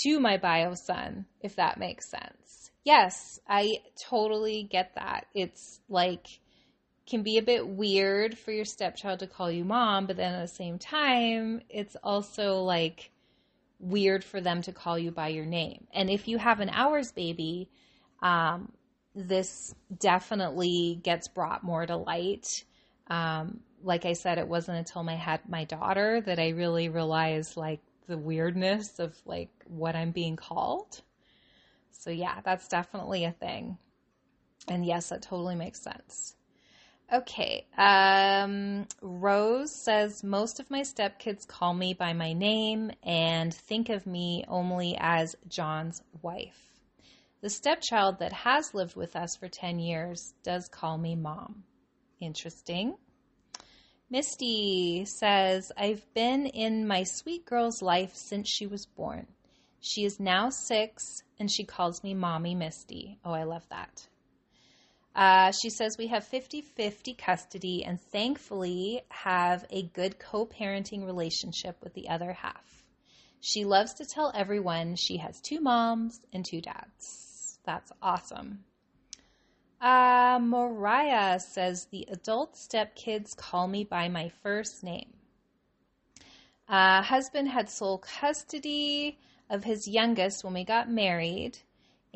to 0.02 0.20
my 0.20 0.36
bio 0.36 0.74
son, 0.74 1.26
if 1.40 1.56
that 1.56 1.78
makes 1.78 2.10
sense. 2.10 2.70
Yes, 2.84 3.40
I 3.48 3.78
totally 4.08 4.62
get 4.62 4.94
that. 4.94 5.26
It's 5.34 5.80
like 5.88 6.26
can 7.08 7.22
be 7.22 7.38
a 7.38 7.42
bit 7.42 7.66
weird 7.66 8.36
for 8.36 8.50
your 8.50 8.64
stepchild 8.64 9.20
to 9.20 9.26
call 9.26 9.50
you 9.50 9.64
mom, 9.64 10.06
but 10.06 10.16
then 10.16 10.34
at 10.34 10.42
the 10.42 10.54
same 10.54 10.78
time, 10.78 11.62
it's 11.70 11.96
also 12.02 12.62
like 12.62 13.10
weird 13.78 14.24
for 14.24 14.40
them 14.40 14.62
to 14.62 14.72
call 14.72 14.98
you 14.98 15.10
by 15.10 15.28
your 15.28 15.46
name. 15.46 15.86
And 15.92 16.10
if 16.10 16.28
you 16.28 16.38
have 16.38 16.60
an 16.60 16.70
ours 16.70 17.12
baby, 17.12 17.68
um, 18.22 18.72
this 19.14 19.74
definitely 19.98 21.00
gets 21.02 21.28
brought 21.28 21.64
more 21.64 21.86
to 21.86 21.96
light 21.96 22.64
Um, 23.08 23.60
like 23.82 24.04
I 24.04 24.14
said, 24.14 24.38
it 24.38 24.48
wasn't 24.48 24.78
until 24.78 25.08
I 25.08 25.14
had 25.14 25.48
my 25.48 25.64
daughter 25.64 26.20
that 26.22 26.38
I 26.40 26.48
really 26.50 26.88
realized 26.88 27.56
like 27.56 27.80
the 28.08 28.18
weirdness 28.18 28.98
of 28.98 29.16
like 29.26 29.50
what 29.66 29.94
I'm 29.96 30.10
being 30.12 30.36
called. 30.36 31.02
So 31.92 32.10
yeah, 32.10 32.40
that's 32.44 32.68
definitely 32.68 33.24
a 33.24 33.32
thing. 33.32 33.78
And 34.68 34.86
yes, 34.86 35.10
that 35.10 35.22
totally 35.22 35.56
makes 35.56 35.82
sense. 35.82 36.35
Okay. 37.12 37.66
Um, 37.78 38.86
Rose 39.00 39.84
says 39.84 40.24
most 40.24 40.58
of 40.58 40.70
my 40.70 40.80
stepkids 40.80 41.46
call 41.46 41.72
me 41.72 41.94
by 41.94 42.12
my 42.12 42.32
name 42.32 42.90
and 43.04 43.54
think 43.54 43.88
of 43.90 44.06
me 44.06 44.44
only 44.48 44.96
as 44.98 45.36
John's 45.46 46.02
wife. 46.20 46.66
The 47.42 47.50
stepchild 47.50 48.18
that 48.18 48.32
has 48.32 48.74
lived 48.74 48.96
with 48.96 49.14
us 49.14 49.36
for 49.36 49.46
10 49.46 49.78
years 49.78 50.34
does 50.42 50.68
call 50.68 50.98
me 50.98 51.14
mom. 51.14 51.62
Interesting. 52.18 52.96
Misty 54.10 55.04
says, 55.04 55.70
I've 55.76 56.12
been 56.12 56.46
in 56.46 56.88
my 56.88 57.04
sweet 57.04 57.44
girl's 57.44 57.82
life 57.82 58.14
since 58.14 58.48
she 58.48 58.66
was 58.66 58.86
born. 58.86 59.26
She 59.80 60.04
is 60.04 60.18
now 60.18 60.50
six 60.50 61.22
and 61.38 61.50
she 61.50 61.64
calls 61.64 62.02
me 62.02 62.14
Mommy 62.14 62.56
Misty. 62.56 63.20
Oh, 63.24 63.32
I 63.32 63.44
love 63.44 63.68
that. 63.68 64.08
Uh, 65.16 65.50
she 65.50 65.70
says 65.70 65.96
we 65.98 66.08
have 66.08 66.26
50 66.26 66.60
50 66.60 67.14
custody 67.14 67.82
and 67.82 67.98
thankfully 67.98 69.00
have 69.08 69.64
a 69.70 69.82
good 69.82 70.18
co 70.18 70.44
parenting 70.44 71.06
relationship 71.06 71.82
with 71.82 71.94
the 71.94 72.10
other 72.10 72.34
half. 72.34 72.84
She 73.40 73.64
loves 73.64 73.94
to 73.94 74.04
tell 74.04 74.30
everyone 74.34 74.94
she 74.96 75.16
has 75.16 75.40
two 75.40 75.60
moms 75.60 76.20
and 76.34 76.44
two 76.44 76.60
dads. 76.60 77.58
That's 77.64 77.90
awesome. 78.02 78.64
Uh, 79.80 80.38
Mariah 80.42 81.40
says 81.40 81.86
the 81.86 82.06
adult 82.10 82.54
stepkids 82.54 83.34
call 83.34 83.68
me 83.68 83.84
by 83.84 84.08
my 84.08 84.30
first 84.42 84.84
name. 84.84 85.14
Uh, 86.68 87.00
husband 87.00 87.48
had 87.48 87.70
sole 87.70 87.98
custody 87.98 89.18
of 89.48 89.64
his 89.64 89.88
youngest 89.88 90.44
when 90.44 90.52
we 90.52 90.64
got 90.64 90.90
married, 90.90 91.56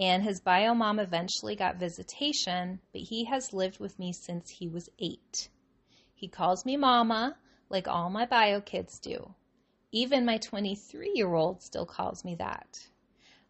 and 0.00 0.22
his 0.22 0.40
bio 0.40 0.72
mom 0.72 0.98
eventually 0.98 1.54
got 1.54 1.76
visitation, 1.76 2.80
but 2.92 3.02
he 3.02 3.26
has 3.26 3.52
lived 3.52 3.78
with 3.78 3.98
me 3.98 4.12
since 4.14 4.48
he 4.48 4.66
was 4.66 4.88
eight. 4.98 5.50
He 6.14 6.26
calls 6.26 6.64
me 6.64 6.78
mama, 6.78 7.36
like 7.68 7.86
all 7.86 8.08
my 8.08 8.24
bio 8.24 8.62
kids 8.62 8.98
do. 8.98 9.34
Even 9.92 10.24
my 10.24 10.38
23 10.38 11.12
year 11.14 11.34
old 11.34 11.62
still 11.62 11.84
calls 11.84 12.24
me 12.24 12.34
that. 12.36 12.78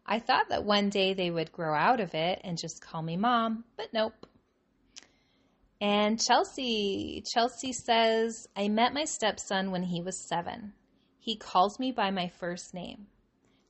I 0.05 0.19
thought 0.19 0.49
that 0.49 0.65
one 0.65 0.89
day 0.89 1.13
they 1.13 1.31
would 1.31 1.53
grow 1.53 1.73
out 1.73 2.01
of 2.01 2.13
it 2.13 2.41
and 2.43 2.57
just 2.57 2.81
call 2.81 3.01
me 3.01 3.15
mom, 3.15 3.63
but 3.77 3.93
nope. 3.93 4.25
And 5.79 6.21
Chelsea, 6.21 7.23
Chelsea 7.33 7.71
says, 7.71 8.47
I 8.57 8.67
met 8.67 8.93
my 8.93 9.05
stepson 9.05 9.71
when 9.71 9.83
he 9.83 10.01
was 10.01 10.27
seven. 10.27 10.73
He 11.19 11.37
calls 11.37 11.79
me 11.79 11.91
by 11.91 12.11
my 12.11 12.27
first 12.27 12.73
name. 12.73 13.07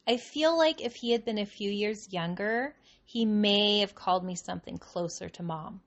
I 0.07 0.17
feel 0.17 0.57
like 0.57 0.81
if 0.81 0.95
he 0.95 1.11
had 1.11 1.23
been 1.23 1.37
a 1.37 1.45
few 1.45 1.69
years 1.69 2.11
younger, 2.11 2.75
he 3.05 3.25
may 3.25 3.79
have 3.79 3.93
called 3.93 4.23
me 4.23 4.35
something 4.35 4.77
closer 4.77 5.29
to 5.29 5.43
mom. 5.43 5.81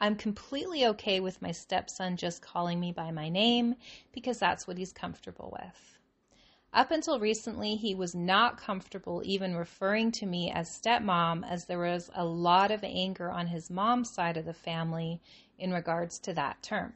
I'm 0.00 0.16
completely 0.16 0.86
okay 0.86 1.18
with 1.18 1.42
my 1.42 1.50
stepson 1.50 2.16
just 2.16 2.42
calling 2.42 2.78
me 2.78 2.92
by 2.92 3.10
my 3.10 3.28
name 3.28 3.74
because 4.12 4.38
that's 4.38 4.66
what 4.66 4.78
he's 4.78 4.92
comfortable 4.92 5.56
with. 5.58 5.98
Up 6.72 6.90
until 6.90 7.18
recently, 7.18 7.76
he 7.76 7.94
was 7.94 8.14
not 8.14 8.58
comfortable 8.58 9.22
even 9.24 9.56
referring 9.56 10.12
to 10.12 10.26
me 10.26 10.50
as 10.50 10.68
stepmom, 10.68 11.42
as 11.48 11.64
there 11.64 11.78
was 11.78 12.10
a 12.14 12.24
lot 12.24 12.70
of 12.70 12.84
anger 12.84 13.30
on 13.30 13.46
his 13.46 13.70
mom's 13.70 14.12
side 14.12 14.36
of 14.36 14.44
the 14.44 14.52
family 14.52 15.20
in 15.58 15.72
regards 15.72 16.18
to 16.20 16.34
that 16.34 16.62
term. 16.62 16.92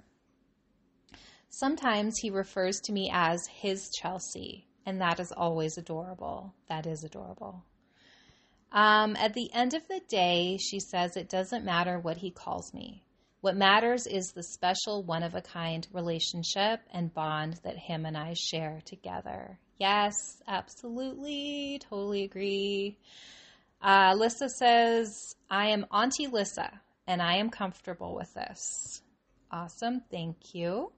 Sometimes 1.48 2.18
he 2.18 2.30
refers 2.30 2.80
to 2.82 2.92
me 2.92 3.10
as 3.12 3.46
his 3.46 3.90
Chelsea, 3.90 4.66
and 4.86 5.00
that 5.00 5.20
is 5.20 5.32
always 5.32 5.78
adorable. 5.78 6.54
That 6.68 6.86
is 6.86 7.04
adorable. 7.04 7.64
Um, 8.72 9.16
at 9.16 9.34
the 9.34 9.52
end 9.52 9.74
of 9.74 9.86
the 9.88 10.00
day, 10.08 10.58
she 10.58 10.80
says 10.80 11.16
it 11.16 11.28
doesn't 11.28 11.64
matter 11.64 11.98
what 11.98 12.16
he 12.16 12.30
calls 12.30 12.72
me. 12.72 13.04
What 13.42 13.56
matters 13.56 14.06
is 14.06 14.32
the 14.32 14.42
special, 14.42 15.02
one 15.02 15.22
of 15.22 15.34
a 15.34 15.42
kind 15.42 15.86
relationship 15.92 16.80
and 16.92 17.12
bond 17.12 17.60
that 17.64 17.76
him 17.76 18.06
and 18.06 18.16
I 18.16 18.34
share 18.34 18.80
together. 18.84 19.58
Yes, 19.78 20.14
absolutely. 20.46 21.80
Totally 21.82 22.22
agree. 22.22 22.98
Uh, 23.82 24.14
Lissa 24.16 24.48
says, 24.48 25.34
I 25.50 25.70
am 25.70 25.86
Auntie 25.90 26.28
Lissa 26.28 26.70
and 27.06 27.20
I 27.20 27.38
am 27.38 27.50
comfortable 27.50 28.14
with 28.14 28.32
this. 28.32 29.02
Awesome. 29.50 30.02
Thank 30.08 30.54
you. 30.54 30.92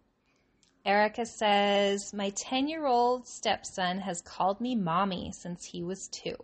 Erica 0.84 1.24
says, 1.24 2.12
My 2.12 2.30
10 2.30 2.68
year 2.68 2.86
old 2.86 3.26
stepson 3.26 4.00
has 4.00 4.20
called 4.20 4.60
me 4.60 4.74
mommy 4.74 5.32
since 5.32 5.64
he 5.64 5.82
was 5.82 6.08
two. 6.08 6.36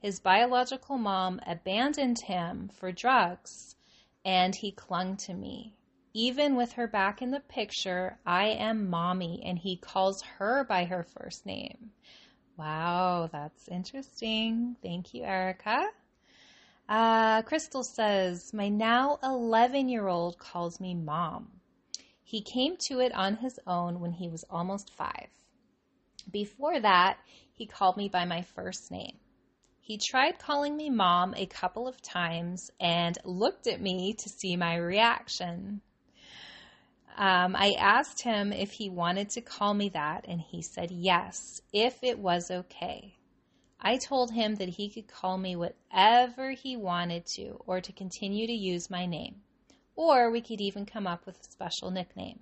His 0.00 0.20
biological 0.20 0.96
mom 0.96 1.40
abandoned 1.46 2.20
him 2.20 2.70
for 2.72 2.92
drugs 2.92 3.76
and 4.24 4.54
he 4.54 4.72
clung 4.72 5.16
to 5.16 5.34
me. 5.34 5.74
Even 6.14 6.56
with 6.56 6.72
her 6.72 6.86
back 6.86 7.20
in 7.20 7.30
the 7.30 7.40
picture, 7.40 8.18
I 8.24 8.46
am 8.46 8.88
mommy, 8.88 9.42
and 9.44 9.58
he 9.58 9.76
calls 9.76 10.22
her 10.22 10.64
by 10.64 10.84
her 10.84 11.04
first 11.04 11.44
name. 11.46 11.90
Wow, 12.56 13.28
that's 13.30 13.68
interesting. 13.68 14.76
Thank 14.82 15.14
you, 15.14 15.22
Erica. 15.24 15.86
Uh, 16.88 17.42
Crystal 17.42 17.84
says, 17.84 18.52
My 18.54 18.68
now 18.68 19.18
11 19.22 19.88
year 19.88 20.08
old 20.08 20.38
calls 20.38 20.80
me 20.80 20.94
mom. 20.94 21.57
He 22.28 22.42
came 22.42 22.76
to 22.88 23.00
it 23.00 23.14
on 23.14 23.36
his 23.36 23.58
own 23.66 24.00
when 24.00 24.12
he 24.12 24.28
was 24.28 24.44
almost 24.50 24.92
five. 24.94 25.28
Before 26.30 26.78
that, 26.78 27.16
he 27.54 27.64
called 27.64 27.96
me 27.96 28.10
by 28.10 28.26
my 28.26 28.42
first 28.42 28.90
name. 28.90 29.16
He 29.80 29.96
tried 29.96 30.38
calling 30.38 30.76
me 30.76 30.90
mom 30.90 31.32
a 31.34 31.46
couple 31.46 31.88
of 31.88 32.02
times 32.02 32.70
and 32.78 33.16
looked 33.24 33.66
at 33.66 33.80
me 33.80 34.12
to 34.12 34.28
see 34.28 34.56
my 34.56 34.76
reaction. 34.76 35.80
Um, 37.16 37.56
I 37.56 37.74
asked 37.78 38.20
him 38.20 38.52
if 38.52 38.72
he 38.72 38.90
wanted 38.90 39.30
to 39.30 39.40
call 39.40 39.72
me 39.72 39.88
that, 39.94 40.26
and 40.28 40.38
he 40.38 40.60
said 40.60 40.90
yes, 40.90 41.62
if 41.72 42.04
it 42.04 42.18
was 42.18 42.50
okay. 42.50 43.16
I 43.80 43.96
told 43.96 44.32
him 44.32 44.56
that 44.56 44.68
he 44.68 44.90
could 44.90 45.08
call 45.08 45.38
me 45.38 45.56
whatever 45.56 46.50
he 46.50 46.76
wanted 46.76 47.24
to, 47.36 47.62
or 47.66 47.80
to 47.80 47.92
continue 47.92 48.46
to 48.46 48.52
use 48.52 48.90
my 48.90 49.06
name, 49.06 49.36
or 49.98 50.30
we 50.30 50.40
could 50.40 50.60
even 50.60 50.86
come 50.86 51.08
up 51.08 51.26
with 51.26 51.40
a 51.40 51.50
special 51.50 51.90
nickname. 51.90 52.38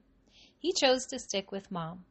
He 0.59 0.75
chose 0.75 1.07
to 1.07 1.19
stick 1.19 1.51
with 1.51 1.71
mom. 1.71 2.05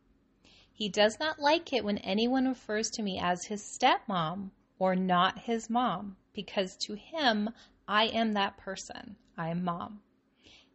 He 0.73 0.89
does 0.89 1.19
not 1.19 1.37
like 1.39 1.71
it 1.71 1.85
when 1.85 1.99
anyone 1.99 2.47
refers 2.47 2.89
to 2.91 3.03
me 3.03 3.19
as 3.21 3.45
his 3.45 3.61
stepmom 3.61 4.49
or 4.79 4.95
not 4.95 5.37
his 5.37 5.69
mom, 5.69 6.17
because 6.33 6.75
to 6.87 6.95
him, 6.95 7.51
I 7.87 8.05
am 8.07 8.33
that 8.33 8.57
person. 8.57 9.17
I 9.37 9.49
am 9.49 9.63
mom. 9.63 10.01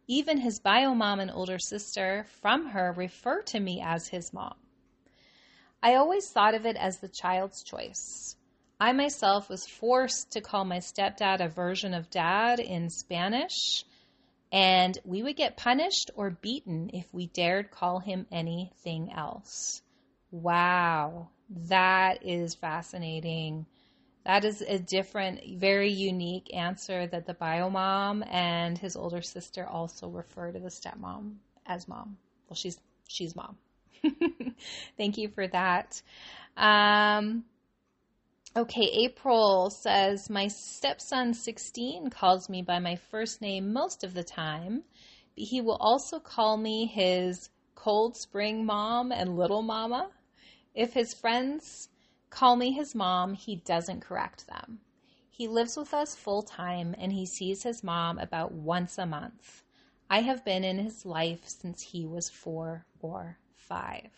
Even 0.07 0.37
his 0.37 0.61
bio 0.61 0.95
mom 0.95 1.19
and 1.19 1.29
older 1.29 1.59
sister 1.59 2.25
from 2.41 2.67
her 2.67 2.93
refer 2.93 3.41
to 3.41 3.59
me 3.59 3.81
as 3.83 4.07
his 4.07 4.31
mom. 4.31 4.55
I 5.83 5.95
always 5.95 6.29
thought 6.29 6.55
of 6.55 6.65
it 6.65 6.77
as 6.77 6.99
the 6.99 7.09
child's 7.09 7.61
choice. 7.61 8.37
I 8.79 8.93
myself 8.93 9.49
was 9.49 9.67
forced 9.67 10.31
to 10.31 10.41
call 10.41 10.63
my 10.63 10.77
stepdad 10.77 11.41
a 11.41 11.49
version 11.49 11.93
of 11.93 12.09
dad 12.09 12.61
in 12.61 12.89
Spanish, 12.89 13.83
and 14.51 14.97
we 15.05 15.23
would 15.23 15.35
get 15.35 15.57
punished 15.57 16.11
or 16.15 16.29
beaten 16.29 16.89
if 16.93 17.13
we 17.13 17.27
dared 17.27 17.71
call 17.71 17.99
him 17.99 18.25
anything 18.31 19.11
else. 19.11 19.81
Wow, 20.31 21.29
that 21.67 22.25
is 22.25 22.55
fascinating. 22.55 23.65
That 24.25 24.45
is 24.45 24.61
a 24.61 24.79
different, 24.79 25.41
very 25.59 25.89
unique 25.91 26.53
answer 26.55 27.07
that 27.07 27.25
the 27.25 27.33
bio 27.33 27.69
mom 27.69 28.23
and 28.29 28.77
his 28.77 28.95
older 28.95 29.21
sister 29.21 29.65
also 29.65 30.09
refer 30.09 30.51
to 30.51 30.59
the 30.59 30.69
stepmom 30.69 31.35
as 31.65 31.87
mom. 31.87 32.17
Well, 32.49 32.55
she's 32.55 32.79
she's 33.07 33.35
mom. 33.35 33.57
Thank 34.97 35.17
you 35.17 35.29
for 35.29 35.47
that. 35.47 36.01
Um, 36.57 37.45
okay, 38.55 38.89
April 39.05 39.69
says 39.69 40.29
my 40.29 40.47
stepson 40.47 41.33
16 41.33 42.09
calls 42.09 42.49
me 42.49 42.61
by 42.61 42.79
my 42.79 42.95
first 42.95 43.41
name 43.41 43.71
most 43.71 44.03
of 44.03 44.13
the 44.13 44.23
time, 44.23 44.83
but 45.35 45.45
he 45.45 45.61
will 45.61 45.77
also 45.79 46.19
call 46.19 46.57
me 46.57 46.85
his 46.85 47.49
cold 47.75 48.17
spring 48.17 48.65
mom 48.65 49.11
and 49.11 49.37
little 49.37 49.61
mama. 49.61 50.09
If 50.75 50.93
his 50.93 51.13
friends 51.13 51.89
call 52.29 52.55
me 52.55 52.71
his 52.71 52.93
mom, 52.93 53.33
he 53.33 53.55
doesn't 53.55 54.01
correct 54.01 54.47
them. 54.47 54.79
He 55.29 55.47
lives 55.47 55.77
with 55.77 55.93
us 55.93 56.15
full 56.15 56.43
time 56.43 56.93
and 56.97 57.11
he 57.11 57.25
sees 57.25 57.63
his 57.63 57.83
mom 57.83 58.19
about 58.19 58.51
once 58.51 58.97
a 58.97 59.05
month. 59.05 59.63
I 60.09 60.21
have 60.21 60.43
been 60.43 60.63
in 60.63 60.77
his 60.77 61.05
life 61.05 61.47
since 61.47 61.81
he 61.81 62.05
was 62.05 62.29
four 62.29 62.85
or 62.99 63.37
five. 63.55 64.11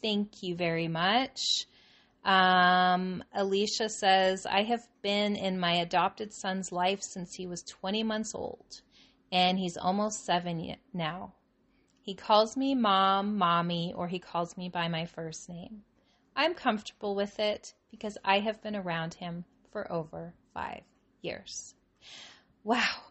Thank 0.00 0.42
you 0.42 0.56
very 0.56 0.88
much. 0.88 1.66
Um, 2.24 3.24
Alicia 3.34 3.88
says, 3.88 4.46
I 4.46 4.62
have 4.62 4.86
been 5.02 5.36
in 5.36 5.58
my 5.58 5.72
adopted 5.76 6.32
son's 6.32 6.70
life 6.70 7.02
since 7.02 7.34
he 7.34 7.46
was 7.46 7.62
20 7.62 8.02
months 8.02 8.34
old, 8.34 8.82
and 9.32 9.58
he's 9.58 9.76
almost 9.76 10.24
seven 10.26 10.76
now. 10.92 11.34
He 12.02 12.14
calls 12.14 12.56
me 12.56 12.74
mom, 12.74 13.36
mommy, 13.36 13.94
or 13.96 14.08
he 14.08 14.18
calls 14.18 14.56
me 14.56 14.68
by 14.68 14.88
my 14.88 15.06
first 15.06 15.48
name. 15.48 15.82
I'm 16.36 16.54
comfortable 16.54 17.14
with 17.14 17.38
it 17.38 17.74
because 17.90 18.16
I 18.24 18.40
have 18.40 18.62
been 18.62 18.76
around 18.76 19.14
him 19.14 19.44
for 19.70 19.90
over 19.90 20.34
five 20.54 20.82
years. 21.22 21.74
Wow, 22.64 23.02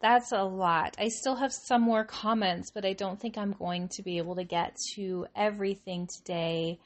that's 0.00 0.32
a 0.32 0.42
lot. 0.42 0.96
I 0.98 1.08
still 1.08 1.36
have 1.36 1.52
some 1.52 1.82
more 1.82 2.04
comments, 2.04 2.70
but 2.70 2.84
I 2.84 2.92
don't 2.92 3.20
think 3.20 3.38
I'm 3.38 3.52
going 3.52 3.88
to 3.90 4.02
be 4.02 4.18
able 4.18 4.36
to 4.36 4.44
get 4.44 4.76
to 4.94 5.26
everything 5.34 6.06
today. 6.06 6.78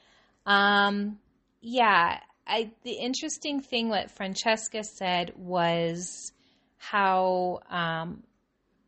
Um, 0.47 1.19
yeah, 1.61 2.19
I 2.47 2.71
the 2.83 2.93
interesting 2.93 3.61
thing 3.61 3.89
what 3.89 4.11
Francesca 4.11 4.85
said 4.85 5.33
was 5.37 6.33
how 6.77 7.61
um, 7.71 8.23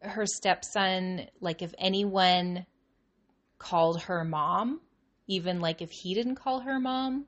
her 0.00 0.26
stepson, 0.26 1.26
like 1.40 1.62
if 1.62 1.74
anyone 1.78 2.66
called 3.58 4.02
her 4.02 4.24
mom, 4.24 4.80
even 5.26 5.60
like 5.60 5.82
if 5.82 5.90
he 5.90 6.14
didn't 6.14 6.36
call 6.36 6.60
her 6.60 6.80
mom, 6.80 7.26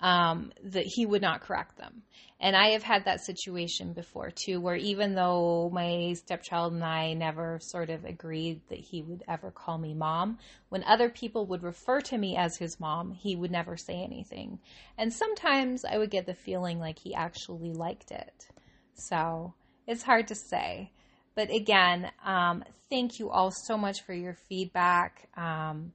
um, 0.00 0.52
that 0.64 0.84
he 0.86 1.06
would 1.06 1.22
not 1.22 1.40
correct 1.40 1.76
them. 1.76 2.02
And 2.44 2.54
I 2.54 2.72
have 2.72 2.82
had 2.82 3.06
that 3.06 3.22
situation 3.24 3.94
before 3.94 4.30
too, 4.30 4.60
where 4.60 4.76
even 4.76 5.14
though 5.14 5.70
my 5.72 6.12
stepchild 6.12 6.74
and 6.74 6.84
I 6.84 7.14
never 7.14 7.58
sort 7.58 7.88
of 7.88 8.04
agreed 8.04 8.60
that 8.68 8.80
he 8.80 9.00
would 9.00 9.24
ever 9.26 9.50
call 9.50 9.78
me 9.78 9.94
mom, 9.94 10.36
when 10.68 10.84
other 10.84 11.08
people 11.08 11.46
would 11.46 11.62
refer 11.62 12.02
to 12.02 12.18
me 12.18 12.36
as 12.36 12.58
his 12.58 12.78
mom, 12.78 13.12
he 13.12 13.34
would 13.34 13.50
never 13.50 13.78
say 13.78 13.94
anything. 13.94 14.58
And 14.98 15.10
sometimes 15.10 15.86
I 15.86 15.96
would 15.96 16.10
get 16.10 16.26
the 16.26 16.34
feeling 16.34 16.78
like 16.78 16.98
he 16.98 17.14
actually 17.14 17.72
liked 17.72 18.10
it. 18.10 18.46
So 18.92 19.54
it's 19.86 20.02
hard 20.02 20.28
to 20.28 20.34
say. 20.34 20.92
But 21.34 21.50
again, 21.50 22.10
um, 22.26 22.62
thank 22.90 23.18
you 23.18 23.30
all 23.30 23.52
so 23.52 23.78
much 23.78 24.02
for 24.02 24.12
your 24.12 24.36
feedback. 24.50 25.30
Um, 25.34 25.94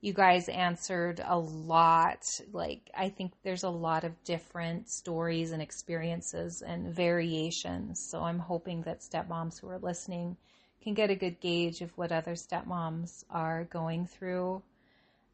you 0.00 0.12
guys 0.12 0.48
answered 0.48 1.20
a 1.24 1.38
lot. 1.38 2.22
Like, 2.52 2.90
I 2.96 3.08
think 3.08 3.32
there's 3.42 3.64
a 3.64 3.70
lot 3.70 4.04
of 4.04 4.22
different 4.24 4.88
stories 4.88 5.50
and 5.52 5.60
experiences 5.60 6.62
and 6.62 6.94
variations. 6.94 8.00
So 8.08 8.22
I'm 8.22 8.38
hoping 8.38 8.82
that 8.82 9.00
stepmoms 9.00 9.60
who 9.60 9.68
are 9.68 9.78
listening 9.78 10.36
can 10.82 10.94
get 10.94 11.10
a 11.10 11.16
good 11.16 11.40
gauge 11.40 11.80
of 11.80 11.96
what 11.98 12.12
other 12.12 12.34
stepmoms 12.34 13.24
are 13.28 13.64
going 13.64 14.06
through. 14.06 14.62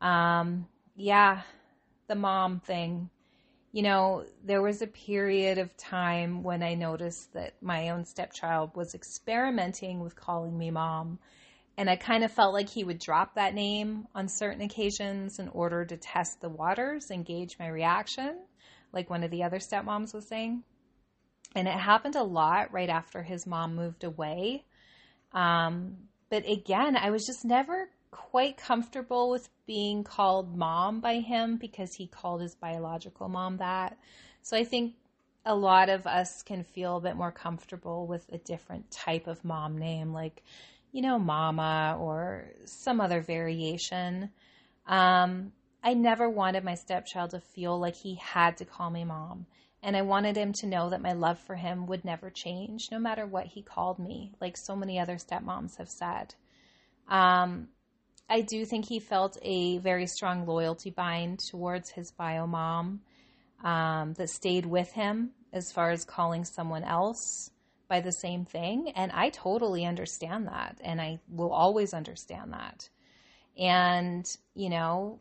Um, 0.00 0.66
yeah, 0.96 1.42
the 2.06 2.14
mom 2.14 2.60
thing. 2.60 3.10
You 3.72 3.82
know, 3.82 4.24
there 4.44 4.62
was 4.62 4.80
a 4.80 4.86
period 4.86 5.58
of 5.58 5.76
time 5.76 6.42
when 6.42 6.62
I 6.62 6.74
noticed 6.74 7.34
that 7.34 7.54
my 7.60 7.90
own 7.90 8.04
stepchild 8.04 8.70
was 8.74 8.94
experimenting 8.94 10.00
with 10.00 10.16
calling 10.16 10.56
me 10.56 10.70
mom 10.70 11.18
and 11.76 11.90
I 11.90 11.96
kind 11.96 12.22
of 12.22 12.30
felt 12.30 12.54
like 12.54 12.68
he 12.68 12.84
would 12.84 12.98
drop 12.98 13.34
that 13.34 13.54
name 13.54 14.06
on 14.14 14.28
certain 14.28 14.62
occasions 14.62 15.38
in 15.38 15.48
order 15.48 15.84
to 15.84 15.96
test 15.96 16.40
the 16.40 16.48
waters 16.48 17.10
and 17.10 17.26
gauge 17.26 17.56
my 17.58 17.68
reaction, 17.68 18.38
like 18.92 19.10
one 19.10 19.24
of 19.24 19.30
the 19.30 19.42
other 19.42 19.58
stepmoms 19.58 20.14
was 20.14 20.28
saying. 20.28 20.62
And 21.56 21.66
it 21.66 21.74
happened 21.74 22.16
a 22.16 22.22
lot 22.22 22.72
right 22.72 22.88
after 22.88 23.22
his 23.22 23.46
mom 23.46 23.74
moved 23.74 24.04
away. 24.04 24.64
Um, 25.32 25.96
but 26.30 26.48
again, 26.48 26.96
I 26.96 27.10
was 27.10 27.26
just 27.26 27.44
never 27.44 27.88
quite 28.10 28.56
comfortable 28.56 29.30
with 29.30 29.48
being 29.66 30.04
called 30.04 30.56
mom 30.56 31.00
by 31.00 31.16
him 31.16 31.56
because 31.56 31.94
he 31.94 32.06
called 32.06 32.40
his 32.40 32.54
biological 32.54 33.28
mom 33.28 33.56
that. 33.56 33.98
So 34.42 34.56
I 34.56 34.64
think 34.64 34.94
a 35.44 35.54
lot 35.54 35.88
of 35.88 36.06
us 36.06 36.42
can 36.44 36.62
feel 36.62 36.96
a 36.96 37.00
bit 37.00 37.16
more 37.16 37.32
comfortable 37.32 38.06
with 38.06 38.24
a 38.32 38.38
different 38.38 38.90
type 38.90 39.26
of 39.26 39.44
mom 39.44 39.78
name. 39.78 40.12
Like, 40.12 40.42
you 40.94 41.02
know, 41.02 41.18
mama 41.18 41.98
or 41.98 42.52
some 42.66 43.00
other 43.00 43.20
variation. 43.20 44.30
Um, 44.86 45.50
I 45.82 45.94
never 45.94 46.30
wanted 46.30 46.62
my 46.62 46.76
stepchild 46.76 47.30
to 47.30 47.40
feel 47.40 47.76
like 47.80 47.96
he 47.96 48.14
had 48.14 48.58
to 48.58 48.64
call 48.64 48.90
me 48.90 49.02
mom. 49.02 49.46
And 49.82 49.96
I 49.96 50.02
wanted 50.02 50.36
him 50.36 50.52
to 50.60 50.68
know 50.68 50.90
that 50.90 51.02
my 51.02 51.12
love 51.12 51.40
for 51.40 51.56
him 51.56 51.86
would 51.88 52.04
never 52.04 52.30
change, 52.30 52.90
no 52.92 53.00
matter 53.00 53.26
what 53.26 53.46
he 53.46 53.60
called 53.60 53.98
me, 53.98 54.34
like 54.40 54.56
so 54.56 54.76
many 54.76 55.00
other 55.00 55.16
stepmoms 55.16 55.78
have 55.78 55.90
said. 55.90 56.36
Um, 57.08 57.68
I 58.30 58.42
do 58.42 58.64
think 58.64 58.86
he 58.86 59.00
felt 59.00 59.36
a 59.42 59.78
very 59.78 60.06
strong 60.06 60.46
loyalty 60.46 60.90
bind 60.90 61.40
towards 61.40 61.90
his 61.90 62.12
bio 62.12 62.46
mom 62.46 63.00
um, 63.64 64.14
that 64.14 64.30
stayed 64.30 64.64
with 64.64 64.92
him 64.92 65.32
as 65.52 65.72
far 65.72 65.90
as 65.90 66.04
calling 66.04 66.44
someone 66.44 66.84
else 66.84 67.50
by 67.94 68.00
the 68.00 68.10
same 68.10 68.44
thing. 68.44 68.90
And 68.96 69.12
I 69.12 69.28
totally 69.28 69.84
understand 69.84 70.48
that. 70.48 70.80
And 70.82 71.00
I 71.00 71.20
will 71.28 71.52
always 71.52 71.94
understand 71.94 72.52
that. 72.52 72.88
And, 73.56 74.26
you 74.56 74.68
know, 74.68 75.20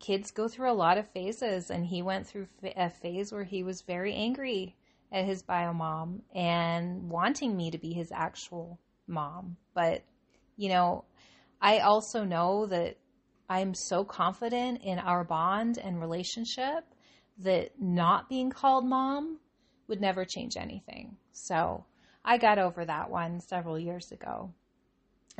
kids 0.00 0.32
go 0.32 0.48
through 0.48 0.72
a 0.72 0.82
lot 0.84 0.98
of 0.98 1.08
phases. 1.10 1.70
And 1.70 1.86
he 1.86 2.02
went 2.02 2.26
through 2.26 2.48
a 2.64 2.90
phase 2.90 3.32
where 3.32 3.44
he 3.44 3.62
was 3.62 3.82
very 3.82 4.12
angry 4.12 4.74
at 5.12 5.24
his 5.24 5.42
bio 5.42 5.72
mom 5.72 6.22
and 6.34 7.08
wanting 7.08 7.56
me 7.56 7.70
to 7.70 7.78
be 7.78 7.92
his 7.92 8.10
actual 8.10 8.80
mom. 9.06 9.56
But, 9.72 10.02
you 10.56 10.68
know, 10.68 11.04
I 11.62 11.78
also 11.78 12.24
know 12.24 12.66
that 12.66 12.96
I'm 13.48 13.72
so 13.72 14.02
confident 14.02 14.82
in 14.82 14.98
our 14.98 15.22
bond 15.22 15.78
and 15.78 16.00
relationship 16.00 16.82
that 17.38 17.80
not 17.80 18.28
being 18.28 18.50
called 18.50 18.84
mom 18.84 19.38
would 19.86 20.00
never 20.00 20.24
change 20.24 20.56
anything. 20.56 21.16
So 21.32 21.84
I 22.24 22.38
got 22.38 22.58
over 22.58 22.84
that 22.84 23.10
one 23.10 23.40
several 23.40 23.78
years 23.78 24.12
ago. 24.12 24.52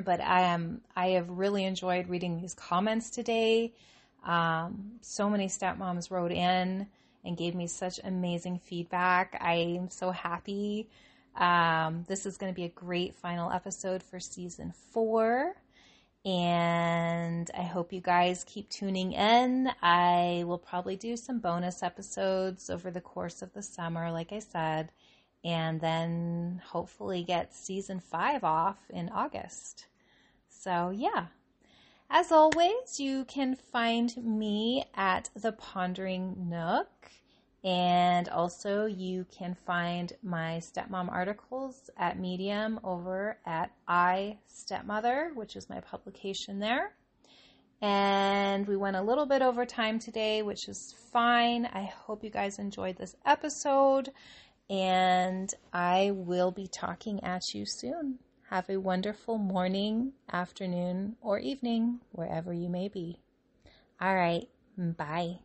But 0.03 0.21
I 0.21 0.43
am 0.43 0.81
I 0.97 1.09
have 1.11 1.29
really 1.29 1.64
enjoyed 1.64 2.09
reading 2.09 2.40
these 2.40 2.55
comments 2.55 3.11
today. 3.11 3.75
Um, 4.25 4.93
so 5.01 5.29
many 5.29 5.49
stepmoms 5.49 6.11
wrote 6.11 6.33
in 6.33 6.87
and 7.25 7.37
gave 7.37 7.55
me 7.55 7.66
such 7.66 8.01
amazing 8.03 8.59
feedback. 8.59 9.37
I 9.40 9.55
am 9.55 9.90
so 9.90 10.11
happy. 10.11 10.88
Um, 11.37 12.05
this 12.09 12.27
is 12.27 12.37
going 12.37 12.53
to 12.53 12.57
be 12.57 12.64
a 12.64 12.71
great 12.71 13.14
final 13.14 13.51
episode 13.51 14.03
for 14.03 14.19
season 14.21 14.73
four. 14.93 15.55
And 16.25 17.51
I 17.57 17.62
hope 17.62 17.93
you 17.93 18.01
guys 18.01 18.45
keep 18.47 18.69
tuning 18.69 19.12
in. 19.12 19.71
I 19.83 20.45
will 20.47 20.59
probably 20.59 20.97
do 20.97 21.16
some 21.16 21.40
bonus 21.40 21.83
episodes 21.83 22.69
over 22.69 22.90
the 22.90 23.01
course 23.01 23.43
of 23.43 23.53
the 23.55 23.62
summer, 23.62 24.11
like 24.11 24.33
I 24.33 24.40
said 24.40 24.90
and 25.44 25.81
then 25.81 26.61
hopefully 26.64 27.24
get 27.24 27.55
season 27.55 28.00
five 28.00 28.44
off 28.44 28.79
in 28.90 29.09
August. 29.09 29.87
So, 30.48 30.90
yeah. 30.90 31.26
As 32.11 32.33
always, 32.33 32.98
you 32.98 33.24
can 33.24 33.55
find 33.55 34.14
me 34.16 34.85
at 34.94 35.31
the 35.35 35.53
Pondering 35.53 36.48
Nook. 36.48 36.88
And 37.62 38.29
also, 38.31 38.87
you 38.87 39.26
can 39.31 39.55
find 39.55 40.12
my 40.22 40.61
stepmom 40.61 41.11
articles 41.11 41.90
at 41.96 42.18
Medium 42.18 42.81
over 42.83 43.38
at 43.44 43.70
I 43.87 44.38
Stepmother, 44.48 45.33
which 45.35 45.57
is 45.57 45.68
my 45.68 45.81
publication 45.81 46.59
there. 46.59 46.94
And 47.83 48.66
we 48.66 48.76
went 48.76 48.96
a 48.96 49.03
little 49.03 49.26
bit 49.26 49.40
over 49.42 49.64
time 49.64 49.98
today, 49.98 50.43
which 50.43 50.68
is 50.68 50.95
fine. 51.12 51.66
I 51.66 51.84
hope 51.84 52.24
you 52.24 52.30
guys 52.30 52.59
enjoyed 52.59 52.97
this 52.97 53.14
episode 53.24 54.11
and 54.71 55.53
I 55.73 56.12
will 56.14 56.53
be 56.53 56.68
talking 56.68 57.25
at 57.25 57.55
you 57.55 57.66
soon. 57.66 58.21
Have 58.51 58.71
a 58.71 58.79
wonderful 58.79 59.37
morning, 59.37 60.12
afternoon, 60.33 61.16
or 61.21 61.41
evening, 61.41 62.01
wherever 62.12 62.53
you 62.53 62.68
may 62.68 62.89
be. 62.89 63.18
All 64.01 64.14
right, 64.14 64.49
bye. 64.77 65.41